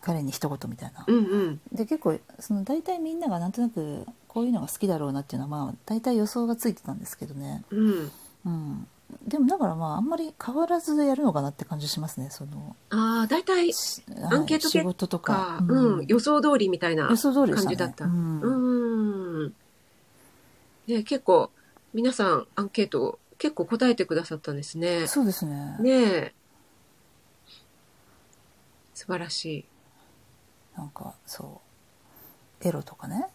[0.00, 1.04] 彼に一言みたいな。
[1.06, 1.60] うんうん。
[1.72, 8.10] で結構その大体みんながなんとなくこういうのが好きだろうなっていうのはまあ大体予想がついてたんですけどね、うん。
[8.46, 8.86] うん、
[9.26, 18.04] でもだからまああんまり変わらずやるのかなって感じしますねその、ああ、大体、しアンケートはい仕事とかか、、うん、予想通りみたいな予想通りでしたね感じだった。
[18.04, 19.54] ううんん。
[20.86, 21.50] ね、結構、
[21.96, 25.06] 皆さんアンケート結構答えてくださったんですね。
[25.06, 25.78] そうですね。
[25.80, 26.34] ねえ。
[28.92, 29.64] 素晴らしい。
[30.76, 31.62] なんかそ
[32.62, 32.68] う。
[32.68, 33.26] エロとかね。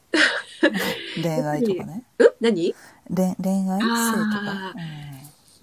[1.24, 2.03] 恋愛とかね。
[2.20, 2.76] うん何？
[3.09, 3.80] 恋恋愛？
[3.80, 4.74] 性とか？
[4.76, 4.76] あ、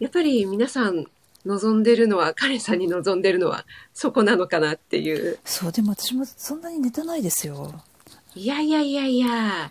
[0.01, 1.07] やっぱり皆さん
[1.47, 5.39] 望んでるのは、カレンさんに望んでるのはそこなのかなっていう。
[5.45, 7.81] そうでも私もそんなにネタないですよ。
[8.35, 9.71] いやいやいやいや。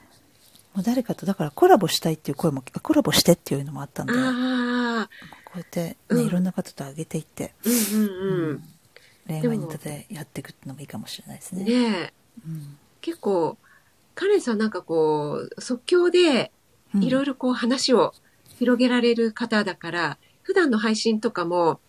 [0.77, 4.13] もう誰かとだからコラボしたいっていう声もコラボしてっていうのもあったんで。
[4.13, 6.27] こうやって、ねうん。
[6.27, 7.55] いろんな方と上げていって。
[7.65, 8.63] うんうんうん。
[9.41, 11.63] 恋愛ネタでやっていくのもいいかもしれないですね。
[11.63, 12.13] ねえ。
[12.47, 12.77] うん。
[13.01, 13.57] 結構、
[14.13, 16.51] カレンさんなんかこう、即興で
[16.93, 17.03] うん。
[17.03, 18.13] いろいろこう話を
[18.59, 21.79] 広げられる方だから、普段の配信とかも、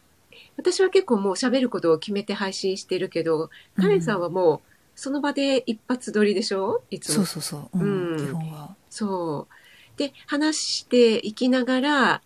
[0.57, 4.68] 私は結構もう喋ることを決めて配信してるけど、カレンさんはもう
[5.01, 6.82] その場で一発撮りでしょ？
[6.90, 7.24] いつも。
[7.24, 8.74] そうそうそう、うんうん基本は。
[8.90, 9.96] そう。
[9.96, 12.22] で、話していきながら、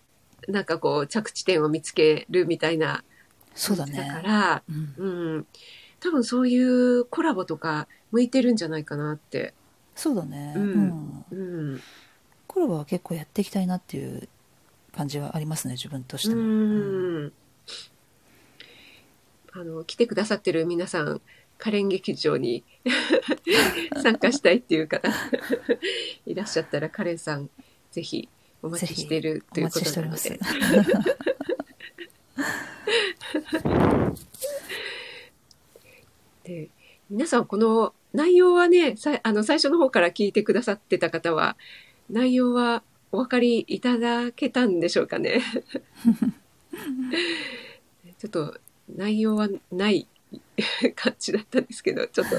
[0.48, 3.04] なんかこう着地点を見つけるみたいな
[3.54, 4.22] そうだ感じだかね。
[4.22, 5.46] ら、うん、うん。
[6.00, 9.52] 多分そういうコラボとか向いてるんじゃないかなって。
[9.94, 11.36] そうだね、ううんんう
[11.74, 11.80] ん。
[12.46, 14.30] コラボは結構やっていきたいなっていう
[14.96, 16.42] 感じはありますね自分としてうも。
[16.42, 17.32] うんん。
[19.52, 21.20] あの、来てくださってる皆さん、
[21.62, 22.64] カレン劇場に
[24.02, 25.08] 参加したいっていう方
[26.26, 27.50] いらっしゃったら、カレンさん、
[27.92, 28.28] ぜひ
[28.64, 30.36] お待ちしているということなのです。。
[36.42, 36.68] で
[37.08, 41.56] 皆さんこの内容はねさあの最初の方から聞いてくださってた方は
[42.10, 42.82] 内容は
[43.12, 45.40] お分かりいただけたんでしょうかね
[48.18, 48.58] ちょっと
[48.88, 50.08] 内容はない
[50.94, 52.36] 感じだったんですけど、ちょっと。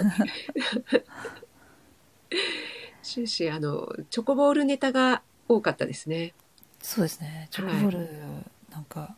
[3.01, 6.33] 終始あの、チョコボールネタが多かったですね。
[6.81, 7.47] そうですね。
[7.51, 8.09] チョコボール、
[8.69, 9.15] なんか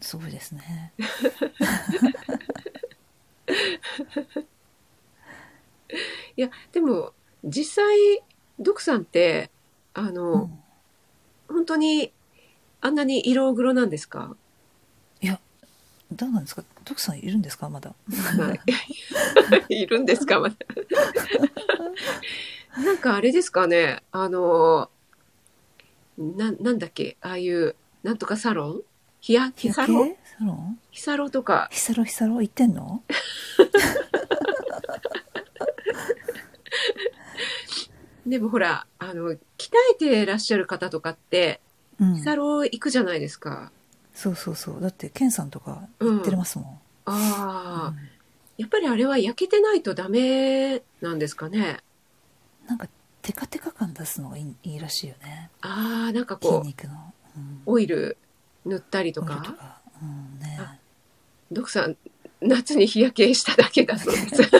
[0.00, 0.92] すごいですね。
[6.36, 7.12] いや、でも、
[7.44, 7.96] 実際、
[8.58, 9.50] ドクさんって、
[9.94, 10.58] あの、うん。
[11.48, 12.12] 本当に、
[12.80, 14.36] あんなに色黒なんですか？
[15.22, 15.40] いや
[16.12, 16.62] どうなんですか？
[16.86, 17.68] 徳さんいるんですか？
[17.68, 17.94] まだ。
[18.38, 18.54] は
[19.68, 19.74] い。
[19.82, 20.40] いるんですか？
[20.40, 20.56] まだ。
[22.82, 24.88] なんかあれですかね、あの、
[26.18, 28.80] な、なんだっけ、ああいう、なんとかサロン？
[29.20, 30.78] ヒヤ、ヒサロ日焼けサロン？
[30.90, 32.40] ヒサロとか、ヒサロヒサロ？
[32.40, 33.02] 行ってんの？
[38.26, 39.38] でもほら、あの、鍛
[39.92, 41.60] えてらっしゃる方とかって、
[42.00, 42.14] うん。
[42.16, 43.70] ヒサロ行くじゃないですか。
[44.16, 44.80] そうそうそう。
[44.80, 46.68] だってケンさんとか行ってますもん、
[47.04, 48.08] ああ、うん。
[48.56, 51.80] やっぱりあれは焼けてないとダメなんですかね？
[52.66, 52.88] なんか
[53.20, 55.50] テカテカ感出すのがいいいいらしいよね。
[55.60, 58.16] ああ、なんか筋こう、肉の、うん、オイル
[58.64, 59.36] 塗ったりとか？
[59.44, 59.52] と。
[59.52, 60.56] か、うんね。
[60.58, 60.76] あ
[61.52, 61.96] ドクさん、
[62.40, 64.42] 夏に日焼けしただけだそうです。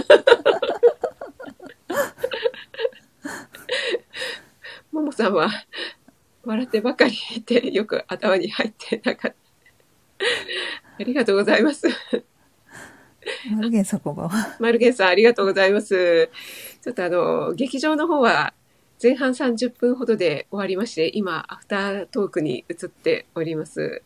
[4.92, 5.50] ももさんは、
[6.44, 9.36] 笑ってばかりいて、よく頭に入ってなかった。
[10.98, 11.86] ありがとうございます。
[13.50, 16.30] マルゲンさんこんばんはマルゲンさん、ありがとうございます。
[16.82, 18.54] ちょっとあの、劇場の方は、
[19.02, 24.02] 前半30分ほどで終わりまして、今、アフタートークに移っております。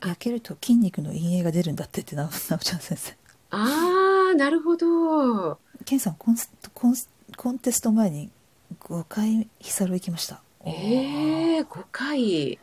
[0.00, 3.16] 焼けると筋肉の陰影が出るんだってってななおちゃん先生
[3.50, 5.58] あー、なるほど。
[5.84, 8.30] ケンさんコンスコンスコンテスト前に
[8.80, 12.58] 5回ヒサロ行きましたええー、5回。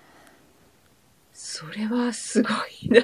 [1.53, 2.49] それはすご
[2.81, 2.97] いな。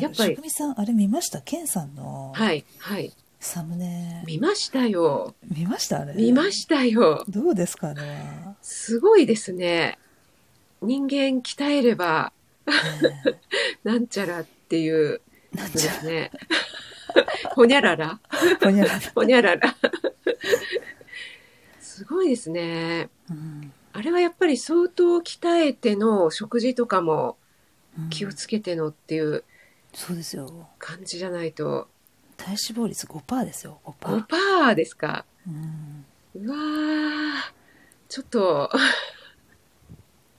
[0.00, 1.40] やっぱり職味さんあれ見ました？
[1.40, 3.12] ケンさんのはい、はい。
[3.40, 5.34] サムネ見ましたよ。
[5.56, 6.00] 見ました？
[6.00, 7.24] あれ見ましたよ。
[7.28, 9.98] どうですかあれは、すごいですね。
[10.82, 12.32] 人間鍛えれば、
[12.66, 12.72] ね
[13.84, 15.20] なんちゃらっていう
[15.54, 16.30] えなんちゃですね。
[17.56, 18.20] ほにゃらら。
[18.62, 19.76] ほにゃらら ほにゃらら。
[21.80, 23.08] すごいですね。
[23.30, 27.36] うんあれはやっぱり相当鍛えての食事とかも
[27.98, 28.10] うん。
[28.10, 29.42] 気をつけてのっていう
[29.94, 30.68] そうですよ。
[30.78, 31.88] 感じじゃないと。
[32.36, 35.24] 体脂肪率5%ですよ5%、5%ですか。
[35.46, 37.52] うん、うわー
[38.10, 38.70] ちょっと、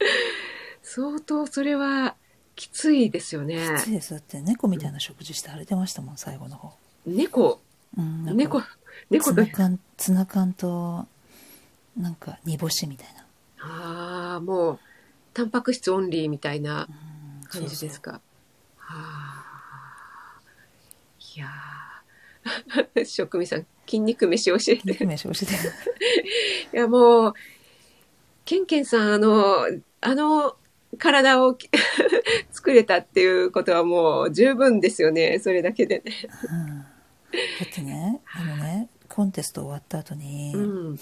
[0.83, 2.15] 相当それは
[2.55, 3.77] きついですよね。
[3.79, 4.13] きついです。
[4.13, 6.73] だって猫みたいな食事して腫れてましたもん最後の方、
[7.07, 7.59] 猫、
[7.97, 8.61] うん、猫、
[9.09, 11.07] 猫とツナ、缶ツナ缶と
[11.97, 13.16] なんか煮干しみたいな、
[13.69, 14.79] ああ、もう、
[15.33, 16.87] タンパク質オンリーみたいな
[17.41, 18.11] うん感じですか。
[18.11, 18.19] は
[18.89, 20.41] あ。
[21.35, 24.81] いやー 職味さん、筋肉飯教えて。
[24.85, 25.53] 肉飯教えて
[26.73, 27.33] いや、もう、
[28.45, 29.65] ケンケンさん、あの、
[30.01, 30.55] あの
[30.97, 31.57] 体を
[32.51, 35.39] 作れたっていうことはもう十分ですよね。
[35.39, 36.13] それだけでね。
[36.49, 40.99] うんだってねあのねコンテスト終わった後に、うん。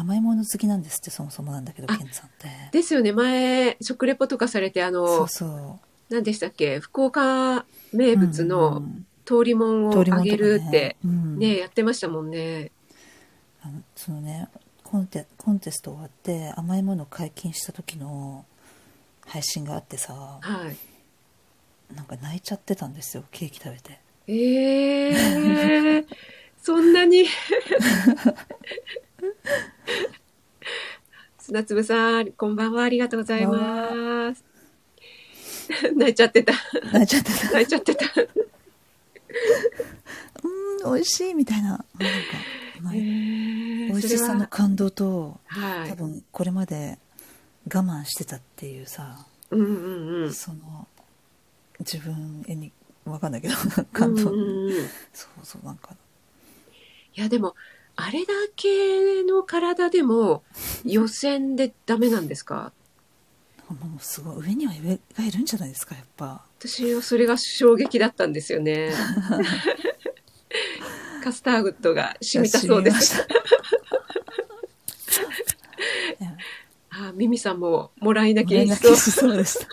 [0.00, 3.12] 甘いもの好きなんですってそもそもなんだけどあケンさんってですよね。
[3.12, 5.78] 前、食レポとかされて、あの、そうそう
[6.10, 6.78] 何でしたっけ？
[6.80, 12.70] 福岡名物うのん通りもんをあげるって、うんね、やってましたもんね。
[13.62, 14.48] あのそのね
[14.84, 18.44] コンテコンテスト終わって甘いもの解禁した時の
[19.26, 20.76] 配信があってさはい。
[21.94, 26.06] なんか泣いちゃってたんですよケーキ食べてええー、
[26.62, 27.26] そんなに？
[31.38, 34.44] 砂粒さん、こんばんは、ありがとうございます。
[35.94, 36.52] 泣いちゃってた。
[36.92, 38.04] 泣いちゃってた泣いちゃってた。
[40.84, 41.84] うん美味しいみたいななんか
[42.80, 45.88] まあえ美ー味しさの感動とはい。
[45.90, 46.98] 多分これまで
[47.66, 50.32] 我慢してたっていうさうんうんうん。
[50.34, 50.86] その
[51.80, 52.70] 自分に
[53.04, 53.54] 分かんないけど
[53.92, 55.94] 感動、うんうんうんそうそうなんか
[57.14, 57.54] いや、でも、
[57.96, 60.42] あれだけの体でも
[60.84, 62.72] 予選でダメなんですか？
[63.68, 68.92] もうすごい上には上がいるんじゃないですかやっぱ私はそれが衝撃だったんですよね。
[71.24, 73.26] カスタードが染みたそうです。
[76.90, 78.54] あ、ミミさんももらい泣き。
[78.96, 79.66] しそうでした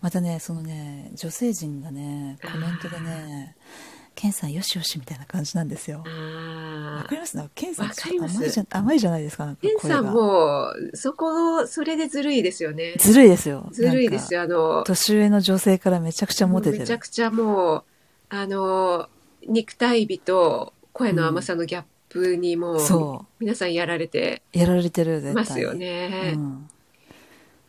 [0.00, 3.56] またねそのね女性陣がねコメントでね
[4.14, 5.98] ケンさんよしよしみたいな感じなんですよ。
[5.98, 6.04] わ。
[7.04, 7.36] かります？
[7.36, 9.56] なケンさん甘いじゃ甘いじゃないですか。
[9.60, 12.94] ケンさんも、そこ、それでずるいですよね。
[12.98, 13.68] ずるいですよ。
[13.72, 14.40] ずるいですよ。
[14.40, 14.44] よ。
[14.44, 16.78] あの、年上の女性からめちゃくちゃモテてる。
[16.80, 17.84] めちゃくちゃもう、
[18.30, 19.08] あの、
[19.46, 24.58] 肉体美と声の甘さのギャップにもう、そ皆さんやられてう。
[24.58, 25.20] やられてる。
[25.34, 26.38] ますよねう。
[26.38, 26.70] ん。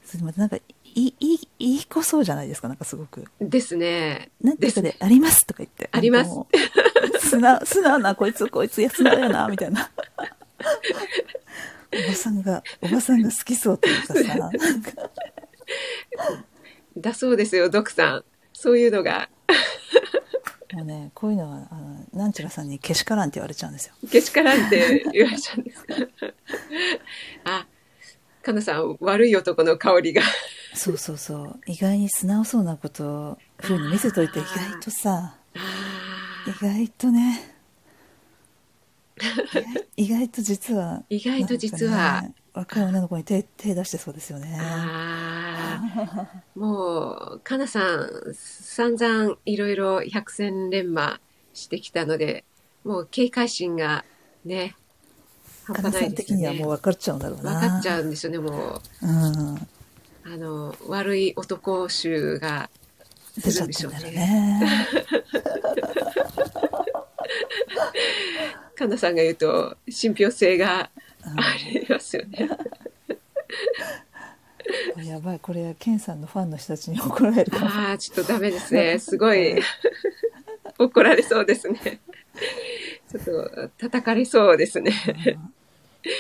[0.06, 0.58] それまたなんか、
[0.96, 3.26] いい、いい、子そうじゃないですか、なんかすごく。
[3.42, 4.32] ですね。
[4.42, 5.90] なんていうかで、ありますとか言って。
[5.92, 6.32] あります
[7.20, 9.92] 素直、素直 な、こいつ、こいつ、素直やな、みたいな。
[11.94, 14.58] おばさんが、おばさんが好きそうというかさ、 なんか、
[16.98, 18.26] だそうですよ、ドクさん。
[18.54, 19.30] そういうのが、
[20.74, 23.94] もうね、こういうのは、あの、なんちゃらさんにけしからんって言われちゃうんですよ。
[24.10, 25.96] けしからんって言われちゃうんですか。
[27.44, 27.68] あ、
[28.42, 30.22] かなさん、悪い男の香りが。
[30.76, 31.60] そうそうそう。
[31.66, 35.60] 意外に素直そうなことを、ふうに見せといて、意外とさ、あ
[36.48, 37.56] 意外とね、
[39.96, 42.24] 意外と実は、意外と実は
[42.54, 44.58] 若い女の子に手、手出してそうですよね。
[46.56, 51.20] もう、かなさん、散々いろいろ百戦錬磨
[51.54, 52.44] してきたので、
[52.84, 54.06] もう警戒心が
[54.44, 54.76] ね、
[55.66, 56.68] 半かな端ないですよさん的にはもうね。
[56.76, 57.60] 分かっちゃうんだろうな。
[57.60, 59.08] 分かっちゃうんですよね、もう。
[59.08, 59.68] うん。
[60.26, 62.70] あの、悪い男臭が
[63.38, 64.88] 出ちゃってんだろうね。
[68.76, 70.90] かなさんが言うと、信憑性が
[71.26, 72.50] うんありますよね。
[75.04, 75.40] やばい。
[75.40, 77.52] これ、ケンさんのファンの人たちに怒られる。
[77.58, 78.98] ああ、ちょっとダメですね。
[79.00, 79.62] すごい
[80.80, 82.00] 怒られそうですね。
[83.12, 84.92] ちょっと叩かれそうですね。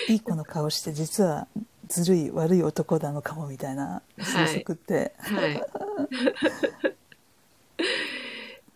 [0.09, 1.47] いい子の顔して、実は
[1.87, 5.13] ずるい、悪い男なのかもみたいな推測って。
[5.19, 5.61] はい。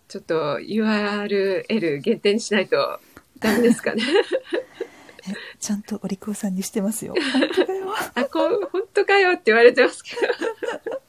[0.07, 2.99] ちょっと URL 限定にしないと
[3.39, 4.01] ダメですかね。
[5.29, 7.13] え、ちゃんとお利口さんにしてますよ。
[7.33, 7.93] 本当だよ。
[8.15, 11.01] あ、こう、本当かよって言われてますけど。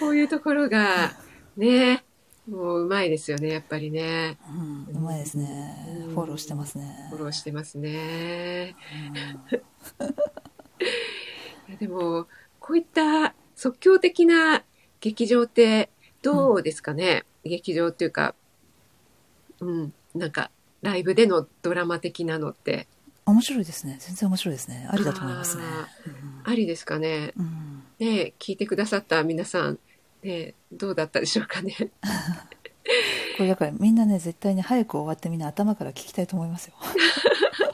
[0.00, 1.12] こういうところが、
[1.56, 2.02] ね、
[2.48, 4.36] もううまいですよね、やっぱりね。
[4.90, 5.46] うん、うまいですね。
[6.06, 7.06] うんフォローしてますね。
[7.10, 8.74] フォローしてますね。
[9.50, 9.60] いや
[11.78, 12.26] でも、
[12.60, 14.64] こういった即興的な
[15.00, 15.90] 劇場って
[16.22, 18.34] どうですかね、劇場っていうか、
[19.60, 20.50] うん、なんか、
[20.82, 22.88] ライブでのドラマ的なのって、
[23.24, 23.98] 面白いですね。
[24.00, 24.88] 全然面白いですね。
[24.90, 25.62] ありだと思いますね。
[26.44, 27.32] ありですかね？
[27.36, 29.78] うんうんね聞いてくださった皆さん、
[30.24, 31.74] ねどうだったでしょうかね？
[33.36, 36.74] これだからみんなね、絶対に早く終わってみんな頭から聞きたいと思いますよ。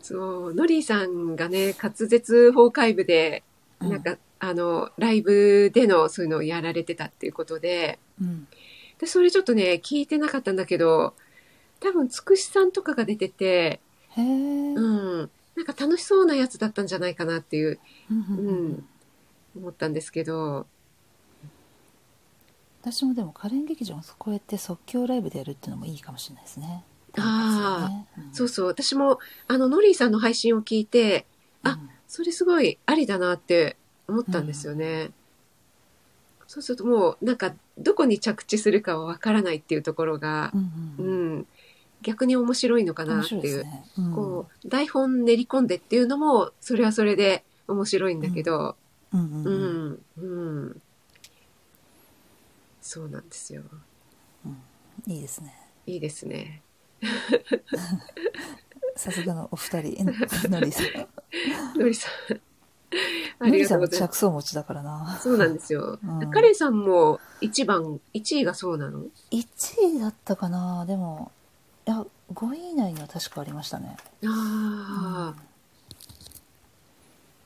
[0.00, 3.42] そう、ノリーさんがね、滑舌崩壊部で、
[3.80, 8.48] うんなんか、あの、ライブでのそういうのをやられてたっていうことで、うん。
[8.98, 11.14] で、それちょっとね、聞いてなかったんだけど、
[11.80, 13.80] 多分、つくしさんとかが出てて、
[14.16, 14.22] へえ。
[14.22, 17.78] うん、なんか楽しそうなやつだったんじゃないかなっていう、
[18.10, 18.88] うんううんうんん、
[19.56, 20.66] 思ったんですけど、
[22.80, 26.84] 私もでもカレン劇場こうやって即興ライブでやるっていうのもいいかもしれないですね。
[27.16, 28.34] ああ、うん。
[28.34, 31.26] そうそう、私も、あの、ノリーさんの配信を聞いて、
[31.62, 31.90] あうん。
[32.06, 33.76] それすごいありだなって
[34.08, 35.10] 思ったんですよね。
[36.46, 40.52] そうするともうなんかどこに着地するかはわからないっていうところが
[40.98, 41.46] う、ん
[42.00, 43.66] 逆に面白いのかな面っていう、
[44.14, 48.76] こう台本練り込んでっていうのもそれはそれで面白いんだけど、
[49.12, 50.82] うん、うん、
[52.80, 53.62] そうなんですよ。
[55.06, 55.54] いいですね。
[55.86, 56.62] いいですね。
[58.96, 60.04] さすがのお二人、
[60.50, 60.86] のりさん。
[61.78, 62.40] のりさん、
[63.38, 63.64] あのり。
[63.64, 65.18] さんも着想持ちだからな。
[65.22, 65.98] そうなんですよ。
[66.02, 71.30] うんカレンさんも一番、一位がそうなの？1位だったかなでも、
[71.86, 73.96] いや、5位以内には確かありましたね。
[74.26, 75.42] ああ、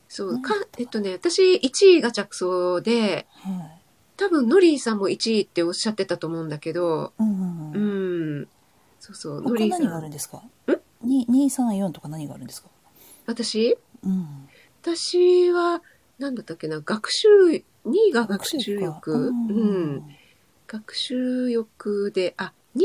[0.09, 3.79] そう、うんか、えっとね、私1位が着想で、はい。
[4.15, 8.47] 多分ノリーさんも1位っておっしゃってたと思うんだけど、うんうんううん。
[9.11, 10.11] ん、そうそう、他何があるんん。
[10.11, 10.41] ですか？
[11.01, 12.69] に ?2、3、4とか何があるんですか？
[13.25, 13.77] 私？
[14.03, 14.49] うん。
[14.81, 15.81] 私は、
[16.19, 17.61] なんだったっけな、学習、2
[18.09, 20.15] 位が学習か欲ううんん。
[20.67, 22.83] 学習欲で、あ、2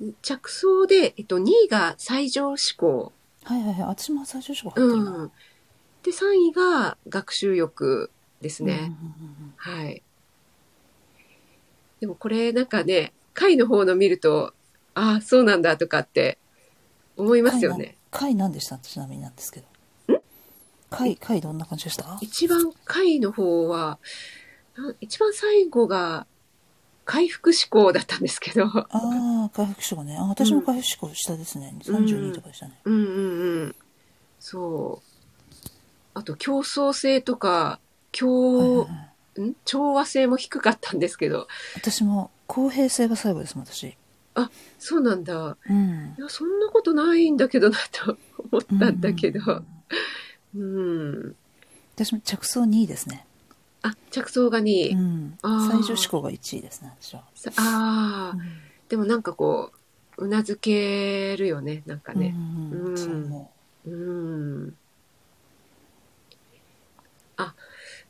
[0.00, 3.12] 位、着想で、えっと、2位が最上志向。
[3.44, 3.82] はいはいはい。
[3.88, 5.10] 私も最初賞入ってるな。
[5.10, 5.32] うん。
[6.02, 8.10] で、3位が学習欲
[8.40, 8.92] ですね。
[9.56, 10.02] はい。
[12.00, 14.54] でもこれなんかね、回の方の見ると、
[14.98, 16.38] ああ、そうなんだとかって
[17.16, 17.96] 思いますよね。
[18.10, 18.78] 回何でした？
[18.78, 20.22] ちなみになんですけど。
[20.90, 22.18] 回、回どんな感じでした？
[22.20, 23.98] 一番回の方は、
[24.76, 26.26] な一番最後が
[27.04, 30.16] 回復志向だったんですけど、ああ、回復志向ね。
[30.16, 31.74] あ、私も回復志向下ですね。
[31.80, 32.80] 32とかでしたね。
[32.84, 33.76] うんうんうん。
[34.40, 35.68] そう。
[36.14, 39.54] あと競争性とか、はい共、はいはいん？
[39.64, 41.46] 調和性も低かったんですけど、
[41.76, 43.96] 私も公平性が最後ですもん、私。
[44.78, 45.56] そうなんだ。
[45.68, 46.14] うん。
[46.18, 48.16] いや、そんなことないんだけどなと
[48.50, 49.64] 思ったんだけど。
[50.56, 51.36] うん。
[51.94, 53.26] 私も着想2位ですね。
[53.82, 54.90] あ、着想が2位。
[54.90, 55.38] うん。
[55.70, 57.24] 最終志向が1位ですね、私は。
[57.34, 59.72] さああ、うんでもなんかこ
[60.16, 62.34] う、うなずけるよね、なんかね。
[62.34, 63.46] うん
[63.86, 64.76] うん。
[67.36, 67.54] あ、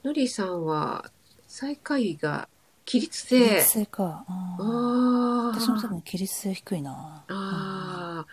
[0.04, 1.10] のりさんは、
[1.48, 2.48] 最下位が、
[2.88, 3.38] 起立性。
[3.38, 4.24] 律性か。
[4.26, 5.60] あーああ。
[5.60, 7.22] 私も多分規律性低いな。
[7.28, 8.26] ああ。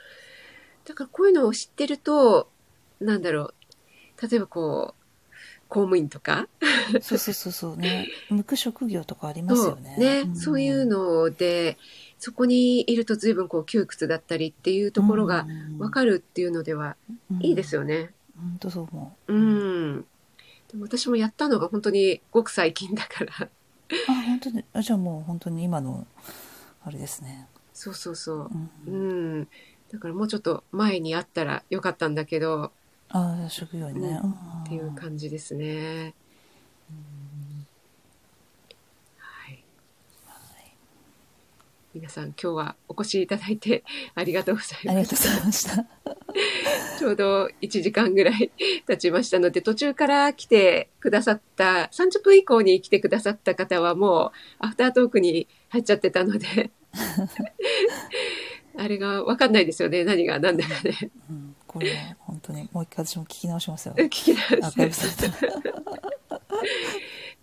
[0.85, 2.49] だからこういうのを知ってると、
[3.01, 3.51] なんだろ
[4.21, 4.27] う。
[4.29, 5.05] 例えばこう、
[5.67, 6.47] 公務員とか、
[6.93, 8.07] うんそうそうそうそうね。
[8.29, 9.97] 向く職業とかありますよね。
[9.97, 11.77] ね、んそういうので、
[12.17, 15.45] そこにいると随分こう窮屈だったりっていうところが
[15.79, 17.81] わかるっていうのではるいいですよ。
[17.81, 18.11] よね。
[18.37, 19.33] 本当そう思う。
[19.33, 20.05] うん。
[20.69, 23.49] でも私もやったのが本当にごく最近だから。
[24.07, 24.63] あ、本当に。
[24.73, 26.05] あ、じゃあもう本当に今の、
[26.83, 27.47] あれですね。
[27.73, 28.51] そうそうそう
[28.87, 28.91] う。
[28.91, 29.47] んうん。
[29.91, 32.71] だからもうちょっと前にあったらよかったんだけど、
[33.09, 34.19] ああ、職業にね。
[34.23, 34.33] うんん
[34.65, 36.15] っていう感じですね。
[39.17, 39.63] はい。
[41.95, 43.85] 皆さん今日はお越しいただいて
[44.15, 45.85] ありがとうございました。
[46.99, 48.51] ちょうど1時間ぐらい
[48.85, 56.69] 経ちましたので、途中から来てくださった、30分以降に来てくださった方はもうアフタートークに入っちゃってたので、
[58.77, 60.03] あれがわかんないですよね。
[60.03, 61.11] 何が何だかね。
[61.29, 63.95] うん、これは本当にもう一回私も聞き直しますよ。
[63.95, 65.15] 聞き直し。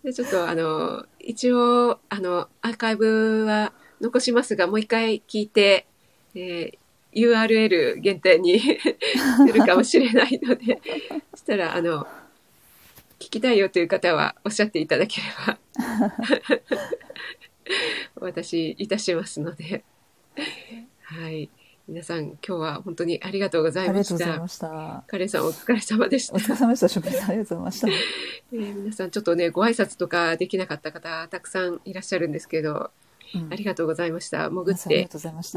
[0.03, 3.73] で、ちょっとあの、一応、あの、アーカイブは
[4.03, 5.87] 残しますが、もう一回聞いて、
[6.35, 6.77] えー
[7.15, 8.73] URL 限定に す
[9.53, 10.81] るかもしれないので、
[11.31, 12.07] そしたら、あの、
[13.19, 15.59] 聞きたいよという方はおっしゃっていただければ、
[18.19, 19.83] お渡しいたしますので、
[21.03, 21.51] はい。
[21.87, 24.47] 皆さん、今日は本当にありがとうございましたがとうございま。
[24.47, 25.03] した。
[25.05, 26.39] カレンさんお疲れ様でしたお。
[26.39, 26.87] 疲れ様でした。
[26.87, 27.87] 職員さんありがとうございました。
[27.89, 33.02] えー皆さんちょっとね、ご挨拶とかできなかった方、たくさんいらっしゃるんですけど、うん
[33.49, 34.49] ありがとうございました。
[34.49, 35.07] 潜って。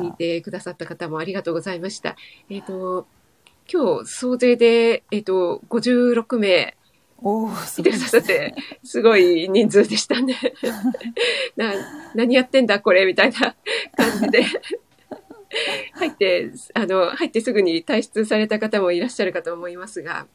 [0.02, 2.16] 聞いてくださった方もありがとうございました。
[2.48, 3.06] えっ、と、
[3.70, 6.76] 今日総勢で、えっ、と、56名
[7.18, 8.54] おお、すいてくだごいですさって、
[8.84, 10.36] すごい人数でしたね。
[11.56, 11.72] な
[12.14, 13.56] 何やってんだこれみたいな
[13.96, 14.44] 感じで。
[15.94, 20.26] 入って、あの、入ってすぐに退出された方もいらっしゃるかと思いますが、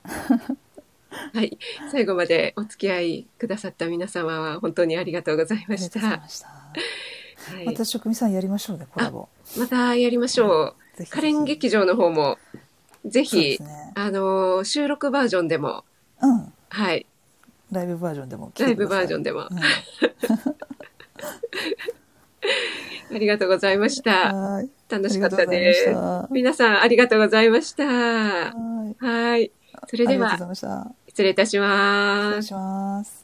[1.34, 1.58] はい。
[1.92, 7.21] 最後までお付き合いくださった皆様は本当にありがとうございましありがとうございた。
[7.42, 7.56] ました。
[7.56, 9.28] はいまた職員さんやりましょうね、コラボ。
[9.58, 11.06] またやりましょう。
[11.10, 12.38] カレン劇場の方も、
[13.06, 13.92] ぜひ、すね。
[13.96, 15.84] あの、収録バージョンでも、
[16.22, 16.54] うん。
[16.70, 17.06] はい、
[17.72, 18.88] ライブバージョンでも来ライブ。
[18.88, 19.48] バージョンでも、うん
[23.14, 24.34] ありがとうございました。
[24.34, 24.70] はい。
[24.90, 25.86] 楽しかったです。
[25.86, 26.28] た。
[26.32, 27.86] 皆さんありがとうございました。
[27.86, 28.54] は
[29.00, 29.06] い。
[29.06, 29.52] はい。
[29.88, 30.38] それでは。
[31.08, 32.42] 失礼いたします失礼。
[32.44, 33.21] します。